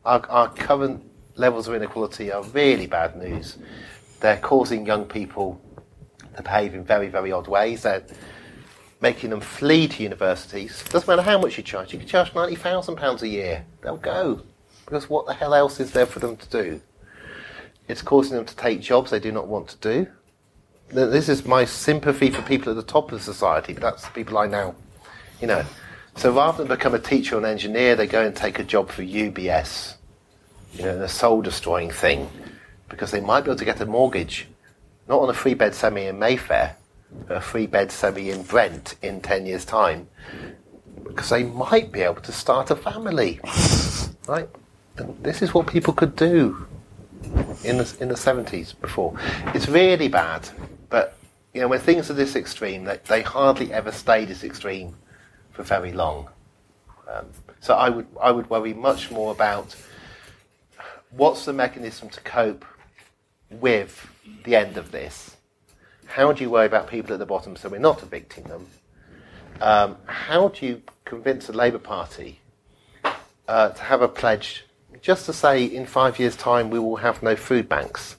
[0.04, 3.58] Our, our current levels of inequality are really bad news.
[4.20, 5.60] They're causing young people
[6.36, 7.82] to behave in very, very odd ways.
[7.82, 8.04] They're
[9.00, 10.84] making them flee to universities.
[10.88, 11.92] Doesn't matter how much you charge.
[11.92, 13.64] You can charge ninety thousand pounds a year.
[13.82, 14.42] They'll go
[14.84, 16.80] because what the hell else is there for them to do?
[17.88, 20.06] It's causing them to take jobs they do not want to do.
[20.88, 24.36] This is my sympathy for people at the top of society, but that's the people
[24.38, 24.74] I know.
[25.40, 25.64] You know.
[26.16, 28.90] So rather than become a teacher or an engineer, they go and take a job
[28.90, 29.94] for UBS,
[30.72, 32.28] you know, a soul destroying thing,
[32.88, 34.46] because they might be able to get a mortgage,
[35.08, 36.76] not on a three bed semi in Mayfair,
[37.26, 40.08] but a three bed semi in Brent in 10 years' time,
[41.04, 43.40] because they might be able to start a family.
[44.28, 44.48] Right?
[44.98, 46.64] And this is what people could do
[47.64, 49.18] in the, in the 70s before.
[49.46, 50.48] It's really bad,
[50.90, 51.18] but
[51.52, 54.94] you know, when things are this extreme, they, they hardly ever stay this extreme
[55.50, 56.28] for very long.
[57.10, 57.26] Um,
[57.60, 59.76] so I would I would worry much more about
[61.12, 62.64] what's the mechanism to cope
[63.50, 64.08] with
[64.44, 65.36] the end of this.
[66.06, 68.66] How do you worry about people at the bottom so we're not evicting them?
[69.60, 72.40] Um, how do you convince the Labour Party
[73.46, 74.64] uh, to have a pledge
[75.00, 78.16] just to say in five years' time we will have no food banks?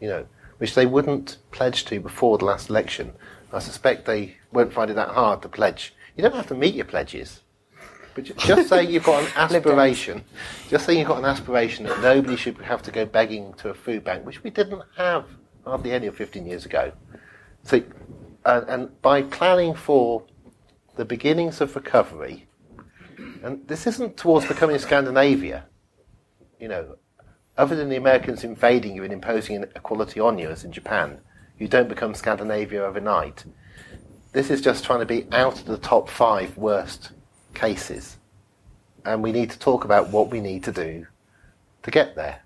[0.00, 0.26] You know,
[0.58, 3.12] which they wouldn't pledge to before the last election.
[3.52, 5.94] I suspect they won't find it that hard to pledge.
[6.16, 7.40] You don't have to meet your pledges,
[8.20, 10.22] but just say you've got an aspiration.
[10.68, 13.74] Just say you've got an aspiration that nobody should have to go begging to a
[13.74, 15.26] food bank, which we didn't have
[15.64, 16.92] hardly any of 15 years ago.
[17.62, 17.82] So,
[18.44, 20.24] and, and by planning for
[20.96, 22.46] the beginnings of recovery,
[23.42, 25.66] and this isn't towards becoming Scandinavia,
[26.58, 26.96] you know,
[27.56, 31.20] other than the Americans invading you and imposing inequality on you, as in Japan,
[31.58, 33.44] you don't become Scandinavia overnight.
[34.32, 37.12] This is just trying to be out of the top five worst
[37.54, 38.16] cases.
[39.04, 41.06] And we need to talk about what we need to do
[41.82, 42.42] to get there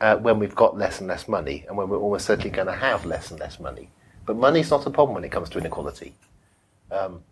[0.00, 2.72] uh, when we've got less and less money and when we're almost certainly going to
[2.72, 3.90] have less and less money.
[4.26, 6.14] But money's not a problem when it comes to inequality.
[6.90, 7.22] Um,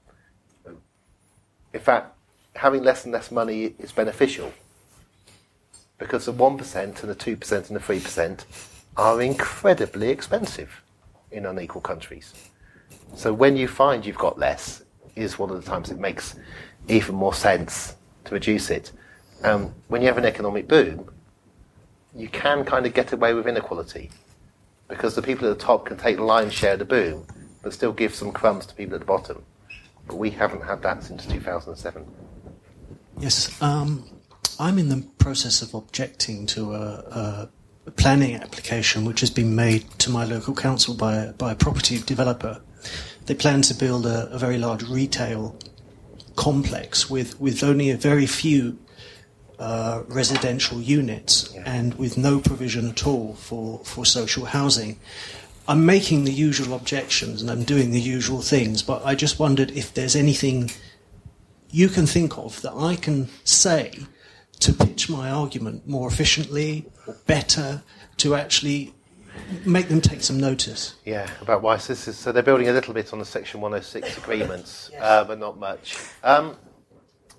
[1.72, 2.14] in fact,
[2.54, 4.52] having less and less money is beneficial
[5.98, 8.44] because the 1% and the 2% and the 3%
[8.96, 10.82] are incredibly expensive
[11.30, 12.32] in unequal countries.
[13.14, 14.82] So when you find you've got less,
[15.16, 16.36] is one of the times it makes
[16.88, 18.92] even more sense to reduce it.
[19.42, 21.10] Um, when you have an economic boom,
[22.14, 24.10] you can kind of get away with inequality
[24.88, 27.26] because the people at the top can take the lion's share of the boom,
[27.62, 29.44] but still give some crumbs to people at the bottom.
[30.06, 32.06] But we haven't had that since 2007.
[33.18, 34.04] Yes, um,
[34.58, 37.48] I'm in the process of objecting to a,
[37.86, 41.98] a planning application which has been made to my local council by by a property
[41.98, 42.60] developer.
[43.26, 45.58] They plan to build a, a very large retail
[46.36, 48.78] complex with, with only a very few
[49.58, 54.98] uh, residential units and with no provision at all for, for social housing.
[55.66, 59.70] I'm making the usual objections and I'm doing the usual things, but I just wondered
[59.72, 60.70] if there's anything
[61.70, 63.92] you can think of that I can say
[64.60, 67.82] to pitch my argument more efficiently or better
[68.18, 68.94] to actually
[69.64, 70.94] make them take some notice.
[71.04, 73.60] Yeah, about why so this is so they're building a little bit on the Section
[73.60, 75.96] 106 agreements, uh, but not much.
[76.22, 76.56] Um,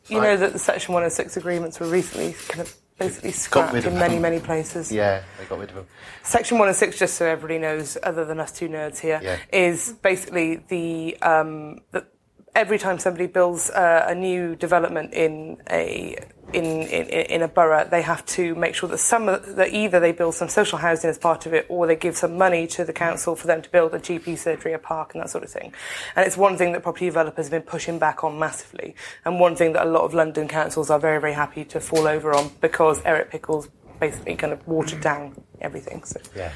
[0.08, 4.16] You know that the Section 106 agreements were recently kind of basically scrapped in many,
[4.16, 4.22] them.
[4.22, 4.91] many places.
[4.91, 5.86] yeah, they got rid of them.
[6.24, 9.38] Section 106, just so everybody knows, other than us two nerds here, Yeah.
[9.53, 12.08] is basically the, um, the
[12.55, 16.16] every time somebody builds uh, a new development in a
[16.54, 20.12] in, in in a borough, they have to make sure that some that either they
[20.12, 22.93] build some social housing as part of it, or they give some money to the
[22.93, 25.74] council for them to build a GP surgery, a park, and that sort of thing.
[26.16, 28.95] And it's one thing that property developers have been pushing back on massively,
[29.26, 32.08] and one thing that a lot of London councils are very very happy to fall
[32.08, 33.70] over on because Eric Pickles
[34.00, 36.04] basically kind of watered down everything.
[36.04, 36.20] So.
[36.36, 36.52] Yeah.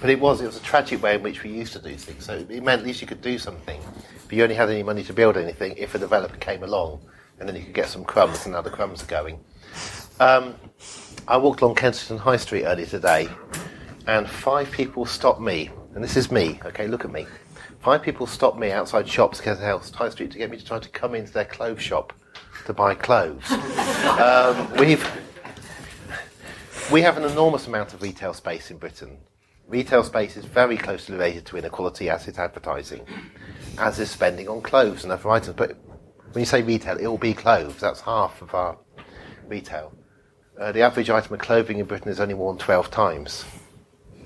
[0.00, 2.24] But it was, it was a tragic way in which we used to do things.
[2.24, 3.80] So it meant at least you could do something,
[4.28, 7.00] but you only had any money to build anything if a developer came along,
[7.38, 9.38] and then you could get some crumbs, and now the crumbs are going.
[10.20, 10.54] Um,
[11.26, 13.28] I walked along Kensington High Street earlier today,
[14.06, 17.26] and five people stopped me, and this is me, okay, look at me.
[17.80, 20.88] Five people stopped me outside shops, Kensington High Street, to get me to try to
[20.88, 22.12] come into their clothes shop
[22.66, 23.50] to buy clothes.
[23.50, 25.06] um, we've
[26.90, 29.18] we have an enormous amount of retail space in Britain.
[29.66, 33.04] Retail space is very closely related to inequality as is advertising,
[33.76, 35.54] as is spending on clothes and other items.
[35.54, 35.76] But
[36.32, 37.80] when you say retail, it will be clothes.
[37.80, 38.78] That's half of our
[39.46, 39.92] retail.
[40.58, 43.44] Uh, the average item of clothing in Britain is only worn 12 times.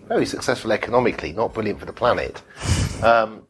[0.09, 2.43] Very successful economically, not brilliant for the planet.
[3.03, 3.47] Um,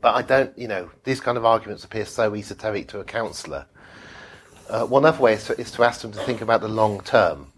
[0.00, 3.66] but I don't, you know, these kind of arguments appear so esoteric to a councillor.
[4.68, 7.00] Uh, one other way is to, is to ask them to think about the long
[7.00, 7.52] term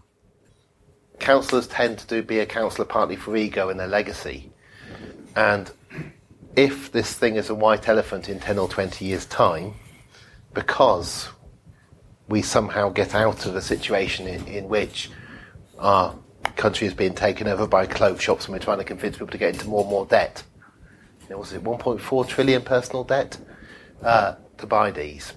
[1.23, 4.51] councillors tend to do, be a councillor partly for ego and their legacy.
[5.35, 5.71] And
[6.55, 9.73] if this thing is a white elephant in 10 or 20 years' time,
[10.53, 11.29] because
[12.27, 15.09] we somehow get out of a situation in, in which
[15.79, 16.15] our
[16.55, 19.37] country is being taken over by clothes shops and we're trying to convince people to
[19.37, 20.43] get into more and more debt.
[21.29, 23.37] You was it 1.4 trillion personal debt
[24.01, 25.33] uh, to buy these?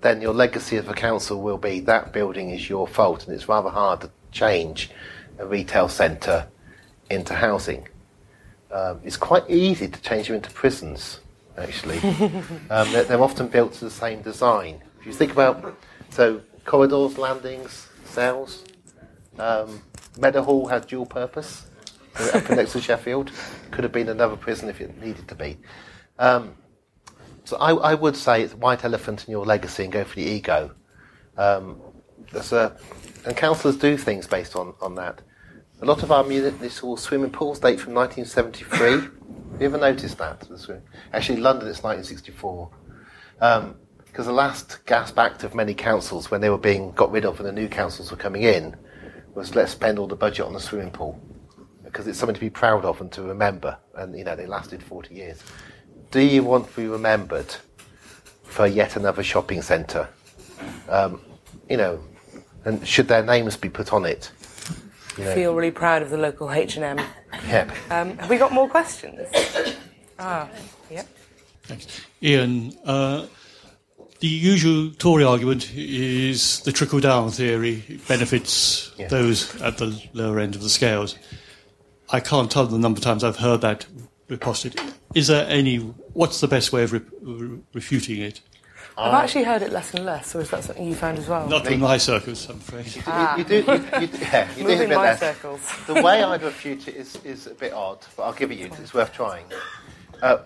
[0.00, 3.48] Then your legacy of a council will be that building is your fault, and it's
[3.48, 4.90] rather hard to change
[5.38, 6.46] a retail centre
[7.10, 7.88] into housing.
[8.70, 11.20] Um, it's quite easy to change them into prisons,
[11.56, 11.98] actually.
[12.70, 14.82] um, they're, they're often built to the same design.
[15.00, 15.76] If you think about,
[16.10, 18.64] so corridors, landings, cells,
[19.38, 19.82] um,
[20.18, 21.66] Meadowhall had dual purpose,
[22.32, 23.32] up next to Sheffield.
[23.70, 25.56] Could have been another prison if it needed to be.
[26.18, 26.54] Um,
[27.44, 30.22] so I, I would say it's white elephant in your legacy and go for the
[30.22, 30.72] ego.
[31.36, 31.80] Um,
[32.32, 32.72] a,
[33.26, 35.20] and councillors do things based on, on that.
[35.82, 39.13] A lot of our municipal swimming pools date from 1973.
[39.54, 40.46] Have you ever noticed that?
[41.12, 42.70] Actually, London it's 1964.
[44.06, 47.38] Because the last gasp act of many councils when they were being got rid of
[47.38, 48.76] and the new councils were coming in
[49.34, 51.20] was let's spend all the budget on the swimming pool
[51.84, 53.78] because it's something to be proud of and to remember.
[53.94, 55.40] And you know they lasted 40 years.
[56.10, 57.54] Do you want to be remembered
[58.42, 60.08] for yet another shopping centre
[60.88, 61.20] um,
[61.70, 62.00] you know,
[62.64, 64.30] and should their names be put on it?
[65.16, 66.76] You know, Feel really proud of the local H
[67.42, 67.72] and M.
[67.88, 68.00] yeah.
[68.00, 69.20] Um, have we got more questions?
[70.16, 70.48] Ah,
[70.90, 71.08] yep.
[71.64, 72.00] Thanks.
[72.22, 73.26] Ian, uh,
[74.20, 79.08] the usual Tory argument is the trickle down theory It benefits Yeah.
[79.08, 81.16] those at the lower end of the scales.
[82.10, 83.86] I can't tell the number of times I've heard that
[84.28, 84.78] reposted.
[85.16, 85.78] Is there any,
[86.12, 88.40] what's the best way of re- re- refuting it?
[88.96, 91.48] I've actually heard it less and less, or is that something you found as well?
[91.48, 92.94] Not in my circles, I'm afraid.
[92.94, 95.20] You, you do, you, you, yeah, you do a in bit my less.
[95.20, 95.60] circles.
[95.86, 98.66] The way I'd refute it is, is a bit odd, but I'll give it you.
[98.80, 99.44] It's worth trying.
[100.22, 100.38] Uh,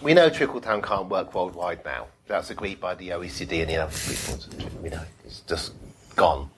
[0.00, 2.06] we know trickle down can't work worldwide now.
[2.26, 4.38] That's agreed by the OECD and the other people.
[4.82, 5.74] We know it's just
[6.16, 6.50] gone.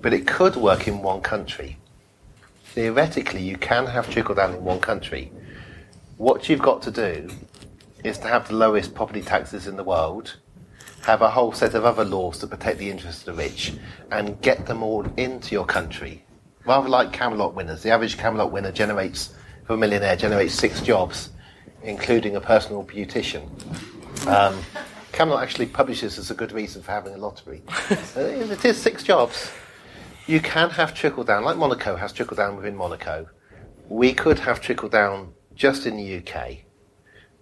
[0.00, 1.76] But it could work in one country.
[2.66, 5.30] Theoretically, you can have trickle down in one country.
[6.16, 7.28] What you've got to do
[8.02, 10.36] is to have the lowest property taxes in the world,
[11.04, 13.74] have a whole set of other laws to protect the interests of the rich,
[14.10, 16.24] and get them all into your country.
[16.66, 17.82] Rather like Camelot winners.
[17.82, 19.34] The average Camelot winner generates,
[19.66, 21.30] for a millionaire, generates six jobs,
[21.82, 23.46] including a personal beautician.
[24.26, 24.58] Um,
[25.12, 27.62] Camelot actually publishes as a good reason for having a lottery.
[28.16, 29.50] Uh, it is six jobs.
[30.26, 33.28] You can have trickle down, like Monaco has trickle down within Monaco.
[33.88, 36.58] We could have trickle down just in the UK,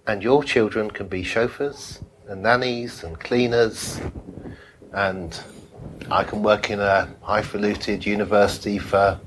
[0.07, 2.01] and your children can be chauffeurs
[2.33, 4.01] and nannies and cleaners,
[4.93, 5.39] and
[6.11, 9.21] I can work in a highfalutin university for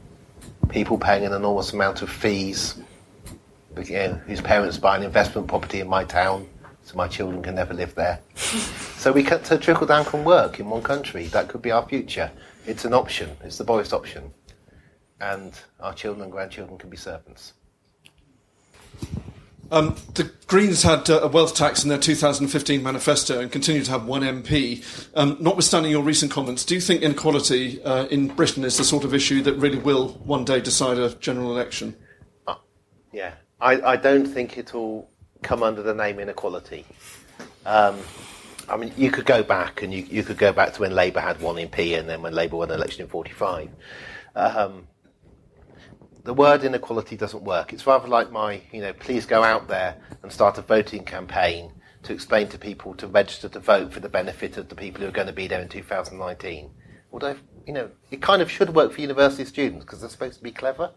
[0.70, 2.76] people paying an enormous amount of fees,
[3.76, 6.48] but, you know, whose parents buy an investment property in my town,
[6.84, 8.20] so my children can never live there.
[8.36, 11.28] so we can, so trickle down can work in one country.
[11.28, 12.32] That could be our future.
[12.66, 13.38] It's an option.
[13.44, 14.34] It's the Boris option,
[15.22, 17.54] and our children and grandchildren can be servants.
[19.72, 23.92] Um, the Greens had uh, a wealth tax in their 2015 manifesto and continue to
[23.92, 24.84] have one MP.
[25.16, 29.04] Um, notwithstanding your recent comments, do you think inequality uh, in Britain is the sort
[29.04, 31.96] of issue that really will one day decide a general election?
[33.12, 35.10] Yeah, I, I don't think it'll
[35.42, 36.86] come under the name inequality.
[37.66, 37.98] Um,
[38.68, 41.22] I mean, you could go back and you, you could go back to when Labour
[41.22, 43.70] had one MP and then when Labour won an election in 45.
[44.36, 44.88] Um,
[46.26, 47.72] the word inequality doesn't work.
[47.72, 51.72] It's rather like my, you know, please go out there and start a voting campaign
[52.02, 55.08] to explain to people to register to vote for the benefit of the people who
[55.08, 56.72] are going to be there in 2019.
[57.14, 57.36] Although,
[57.68, 60.52] you know, it kind of should work for university students because they're supposed to be
[60.52, 60.92] clever,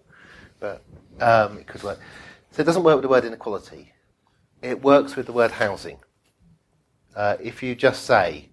[0.61, 0.83] but
[1.21, 2.01] um, it could work.
[2.53, 3.93] So it doesn't work with the word inequality.
[4.63, 5.99] It works with the word housing.
[7.15, 8.49] Uh, if you just say,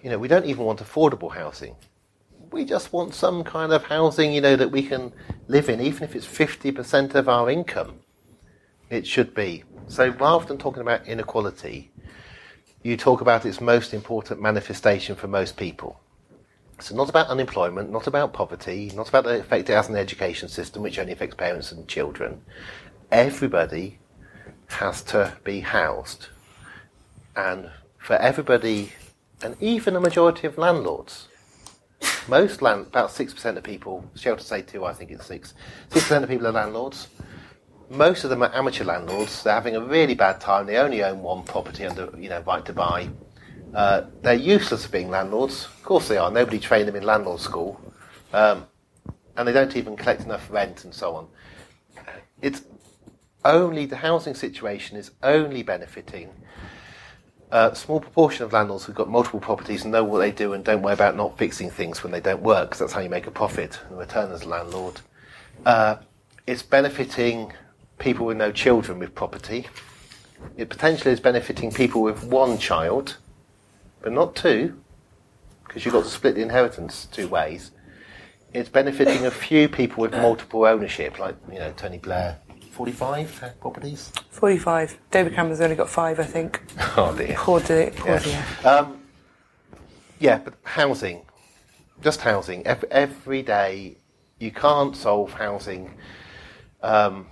[0.00, 1.74] you know, we don't even want affordable housing.
[2.50, 5.12] We just want some kind of housing, you know, that we can
[5.48, 8.00] live in, even if it's 50% of our income.
[8.90, 9.64] It should be.
[9.86, 11.90] So rather than talking about inequality,
[12.82, 16.00] you talk about its most important manifestation for most people.
[16.80, 19.98] So not about unemployment, not about poverty, not about the effect it has on the
[19.98, 22.42] education system, which only affects parents and children.
[23.10, 23.98] Everybody
[24.68, 26.28] has to be housed.
[27.34, 28.92] And for everybody,
[29.42, 31.28] and even a majority of landlords,
[32.28, 35.54] most land, about 6% of people, Shelter say 2, I think it's 6,
[35.90, 37.08] 6% of people are landlords.
[37.90, 39.42] Most of them are amateur landlords.
[39.42, 40.66] They're having a really bad time.
[40.66, 43.08] They only own one property under, you know, right to buy.
[43.74, 45.64] Uh, they're useless at being landlords.
[45.64, 46.30] Of course they are.
[46.30, 47.80] Nobody trained them in landlord school.
[48.32, 48.66] Um,
[49.36, 51.28] and they don't even collect enough rent and so on.
[52.42, 52.62] It's
[53.44, 56.30] only, the housing situation is only benefiting
[57.50, 60.64] a small proportion of landlords who've got multiple properties and know what they do and
[60.64, 63.26] don't worry about not fixing things when they don't work, because that's how you make
[63.26, 65.00] a profit and return as a landlord.
[65.64, 65.96] Uh,
[66.46, 67.52] it's benefiting
[67.98, 69.66] people with no children with property.
[70.56, 73.16] It potentially is benefiting people with one child,
[74.02, 74.80] but not two,
[75.66, 77.72] because you've got to split the inheritance two ways.
[78.52, 82.38] It's benefiting a few people with multiple ownership, like you know Tony Blair,
[82.82, 84.12] forty-five properties.
[84.30, 84.96] 45.
[85.10, 86.62] David Cameron's only got five, I think.
[86.96, 87.34] Oh dear.
[87.36, 87.90] Poor dear.
[87.90, 88.44] Poor Yeah.
[88.62, 88.70] dear.
[88.70, 89.00] Um,
[90.20, 91.22] yeah, but housing,
[92.02, 92.64] just housing.
[92.66, 93.96] Every, every day,
[94.38, 95.92] you can't solve housing.
[96.80, 97.26] Um,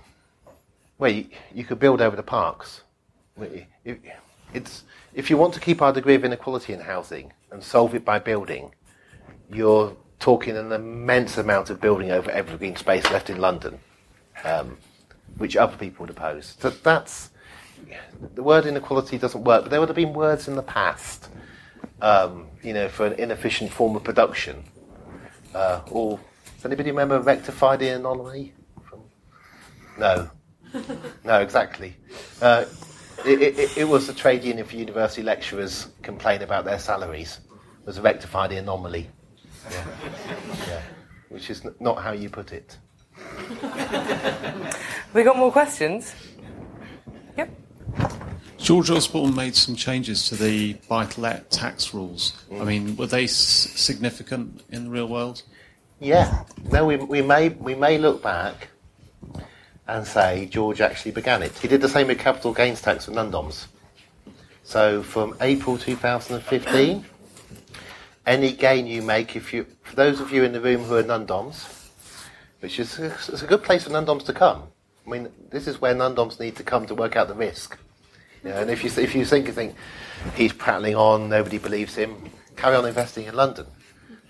[0.97, 2.81] well, you, you could build over the parks.
[3.85, 3.97] If,
[4.53, 4.83] it's,
[5.13, 8.19] if you want to keep our degree of inequality in housing and solve it by
[8.19, 8.73] building,
[9.51, 13.79] you're talking an immense amount of building over evergreen space left in London,
[14.43, 14.77] um,
[15.37, 16.55] which other people would oppose.
[16.59, 17.31] So that's
[18.33, 21.29] the word inequality doesn't work, but there would have been words in the past,
[22.01, 24.63] um, you know, for an inefficient form of production.
[25.53, 26.19] Uh, or
[26.55, 28.53] does anybody remember rectify the anomaly?
[29.97, 30.29] No,
[31.23, 31.95] no, exactly.
[32.41, 32.65] Uh,
[33.25, 37.39] it, it, it was a trade union for university lecturers complain about their salaries.
[37.81, 39.09] It was rectified anomaly.
[39.69, 39.85] Yeah.
[40.67, 40.81] yeah.
[41.29, 42.77] Which is not how you put it.
[45.13, 46.13] we got more questions?
[47.37, 47.49] Yep.
[48.57, 52.33] George Osborne made some changes to the buy-to-let tax rules.
[52.51, 55.43] I mean, were they s- significant in the real world?
[55.99, 56.43] Yeah.
[56.71, 58.67] No, we, we may we may look back
[59.87, 61.57] and say George actually began it.
[61.57, 63.67] He did the same with capital gains tax for non-doms.
[64.63, 67.05] So from April 2015,
[68.25, 71.03] any gain you make, if you for those of you in the room who are
[71.03, 71.76] non-doms,
[72.67, 74.61] which is it's a good place for non-doms to come.
[75.05, 77.79] I mean, this is where non-doms need to come to work out the risk.
[78.43, 79.73] And if you if you think you think
[80.35, 83.67] he's prattling on, nobody believes him, carry on investing in London.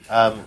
[0.07, 0.45] Um,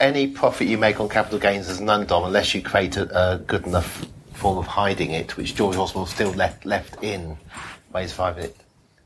[0.00, 3.66] any profit you make on capital gains as non-dom, unless you create a, a good
[3.66, 7.36] enough form of hiding it, which George Osborne still left left in
[7.92, 8.56] ways five it,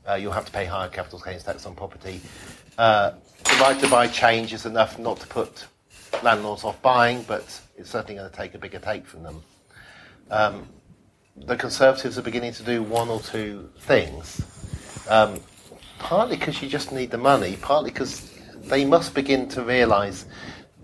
[0.07, 2.21] uh, you'll have to pay higher capital gains tax on property.
[2.77, 3.11] Uh,
[3.43, 5.67] the right to buy change is enough not to put
[6.23, 7.43] landlords off buying, but
[7.77, 9.43] it's certainly going to take a bigger take from them.
[10.29, 10.67] Um,
[11.35, 14.41] the Conservatives are beginning to do one or two things.
[15.09, 15.39] Um,
[15.99, 20.25] partly because you just need the money, partly because they must begin to realise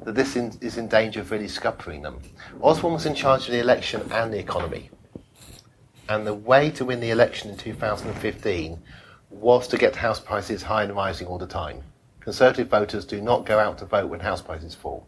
[0.03, 2.21] that this in, is in danger of really scuppering them.
[2.61, 4.89] Osborne was in charge of the election and the economy.
[6.09, 8.79] And the way to win the election in 2015
[9.29, 11.81] was to get house prices high and rising all the time.
[12.23, 15.05] Conservative voters do not go out to vote when house prices fall.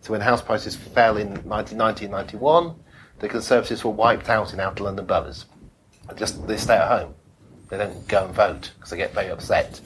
[0.00, 2.74] So when house prices fell in 1991,
[3.20, 5.46] the Conservatives were wiped out in outer London boroughs.
[6.16, 7.14] Just they stay at home.
[7.68, 9.80] They don't go and vote because they get very upset.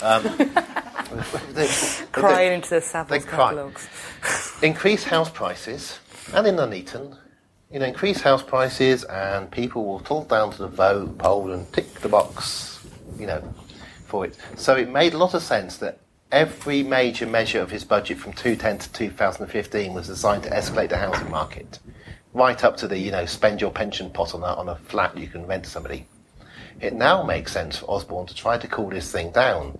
[0.00, 0.22] Um,
[1.52, 1.68] they,
[2.12, 3.88] Crying into the Savills they catalogues.
[4.62, 5.98] increase house prices,
[6.32, 7.16] and in Nuneaton,
[7.70, 11.70] you know, increase house prices, and people will talk down to the vote poll and
[11.72, 12.86] tick the box,
[13.18, 13.42] you know,
[14.06, 14.36] for it.
[14.56, 15.98] So it made a lot of sense that
[16.32, 20.96] every major measure of his budget from 2010 to 2015 was designed to escalate the
[20.96, 21.78] housing market,
[22.32, 25.16] right up to the, you know, spend your pension pot on a, on a flat
[25.16, 26.06] you can rent to somebody.
[26.80, 29.78] It now makes sense for Osborne to try to cool this thing down,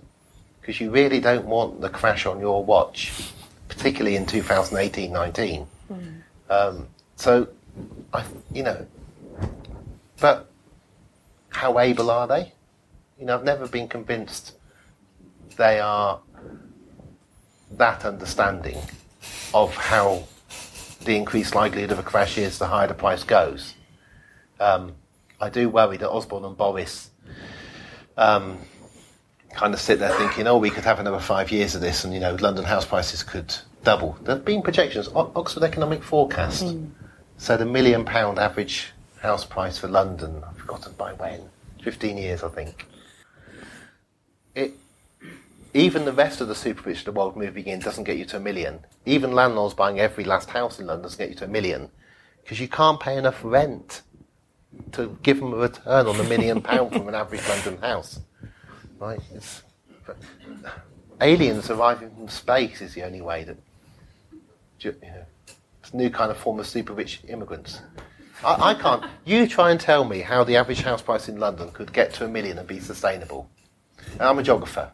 [0.61, 3.31] because you really don't want the crash on your watch,
[3.67, 5.67] particularly in 2018-19.
[6.49, 7.47] Um, so,
[8.13, 8.85] I, you know,
[10.19, 10.49] but
[11.49, 12.53] how able are they?
[13.19, 14.53] You know, I've never been convinced
[15.57, 16.19] they are
[17.71, 18.77] that understanding
[19.53, 20.23] of how
[21.03, 23.73] the increased likelihood of a crash is, the higher the price goes.
[24.59, 24.93] Um,
[25.39, 27.09] I do worry that Osborne and Boris
[28.17, 28.57] um,
[29.51, 32.13] kind of sit there thinking, oh, we could have another five years of this, and
[32.13, 33.53] you know, London house prices could
[33.83, 34.17] double.
[34.23, 35.07] There have been projections.
[35.09, 36.75] O- Oxford Economic Forecast
[37.37, 38.91] said a million pound average
[39.21, 40.43] house price for London.
[40.47, 41.41] I've forgotten by when.
[41.83, 42.85] Fifteen years, I think.
[44.57, 44.73] It,
[45.75, 48.37] even the rest of the super rich the world moving in doesn't get you to
[48.37, 48.79] a million.
[49.05, 51.91] Even landlords buying every last house in London doesn't get you to a million
[52.41, 54.01] because you can't pay enough rent
[54.93, 58.19] to give them a return on a million pound from an average London house.
[58.99, 59.19] Right?
[59.35, 59.61] It's,
[61.21, 63.57] aliens arriving from space is the only way that
[64.79, 65.25] you know,
[65.81, 67.81] it's a new kind of form of super rich immigrants.
[68.43, 69.03] I, I can't.
[69.23, 72.25] You try and tell me how the average house price in London could get to
[72.25, 73.49] a million and be sustainable.
[74.13, 74.91] And I'm a geographer,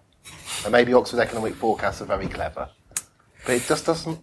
[0.63, 2.69] and maybe Oxford Economic Forecasts are very clever,
[3.45, 4.19] but it just doesn't.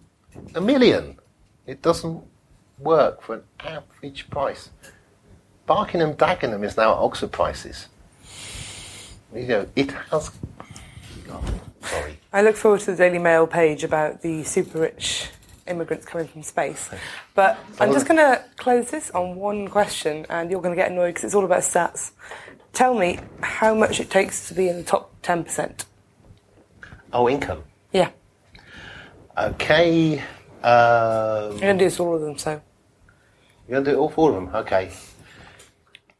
[0.55, 1.19] A million,
[1.65, 2.23] it doesn't
[2.79, 4.69] work for an average price.
[5.65, 7.87] Barking and Dagenham is now at Oxford prices.
[9.33, 10.31] You know, it has.
[11.29, 11.43] Oh,
[11.81, 12.19] sorry.
[12.33, 15.29] I look forward to the Daily Mail page about the super rich
[15.67, 16.89] immigrants coming from space.
[17.33, 20.91] But I'm just going to close this on one question, and you're going to get
[20.91, 22.11] annoyed because it's all about stats.
[22.73, 25.85] Tell me how much it takes to be in the top 10%.
[27.13, 27.63] Oh, income.
[27.91, 28.11] Yeah,
[29.37, 30.19] Okay.
[30.63, 32.61] Um, you're going to do this all of them, so.
[33.67, 34.55] You're going to do it all four of them?
[34.55, 34.91] Okay.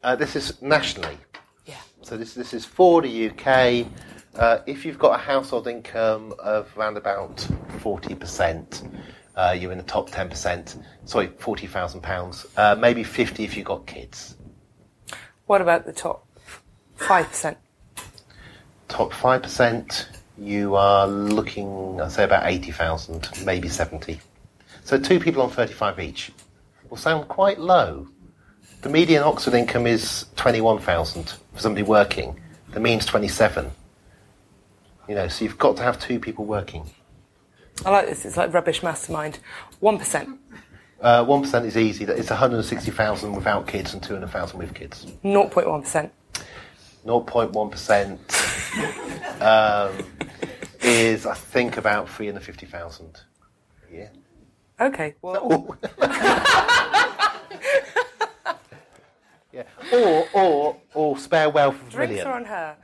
[0.04, 1.18] Uh, this is nationally.
[1.66, 1.76] Yeah.
[2.02, 3.88] So this, this is for the UK.
[4.36, 7.38] Uh, if you've got a household income of around about
[7.80, 9.02] 40%,
[9.36, 10.82] uh, you're in the top 10%.
[11.06, 12.48] Sorry, £40,000.
[12.58, 14.38] Uh, maybe 50 if you've got kids.
[15.46, 16.26] What about the top
[17.02, 17.56] 5%?
[18.88, 20.06] Top 5%,
[20.38, 24.20] you are looking, I'd say about 80,000, maybe 70.
[24.84, 26.32] So two people on 35 each
[26.90, 28.08] will sound quite low.
[28.82, 32.40] The median Oxford income is 21,000 for somebody working.
[32.72, 33.72] The mean's 27.
[35.08, 36.90] You know, so you've got to have two people working.
[37.86, 39.40] I like this, it's like rubbish mastermind.
[39.82, 40.38] 1%,
[41.02, 42.06] Uh, 1% is easy.
[42.06, 45.08] It's 160,000 without kids and 200,000 with kids.
[45.24, 46.12] 0.1%.
[47.06, 49.42] 0.1%.
[49.42, 50.06] um,
[50.82, 53.22] is, I think, about 350,000
[53.90, 54.12] a year.
[54.80, 55.78] Okay, well.
[59.54, 59.64] Yeah.
[59.92, 62.28] Or, or, or spare wealth of Drinks million.
[62.28, 62.78] are on her.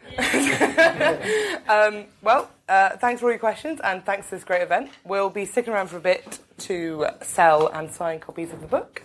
[1.70, 4.89] um, well, uh, thanks for all your questions and thanks for this great event.
[5.05, 9.01] We'll be sticking around for a bit to sell and sign copies of the book.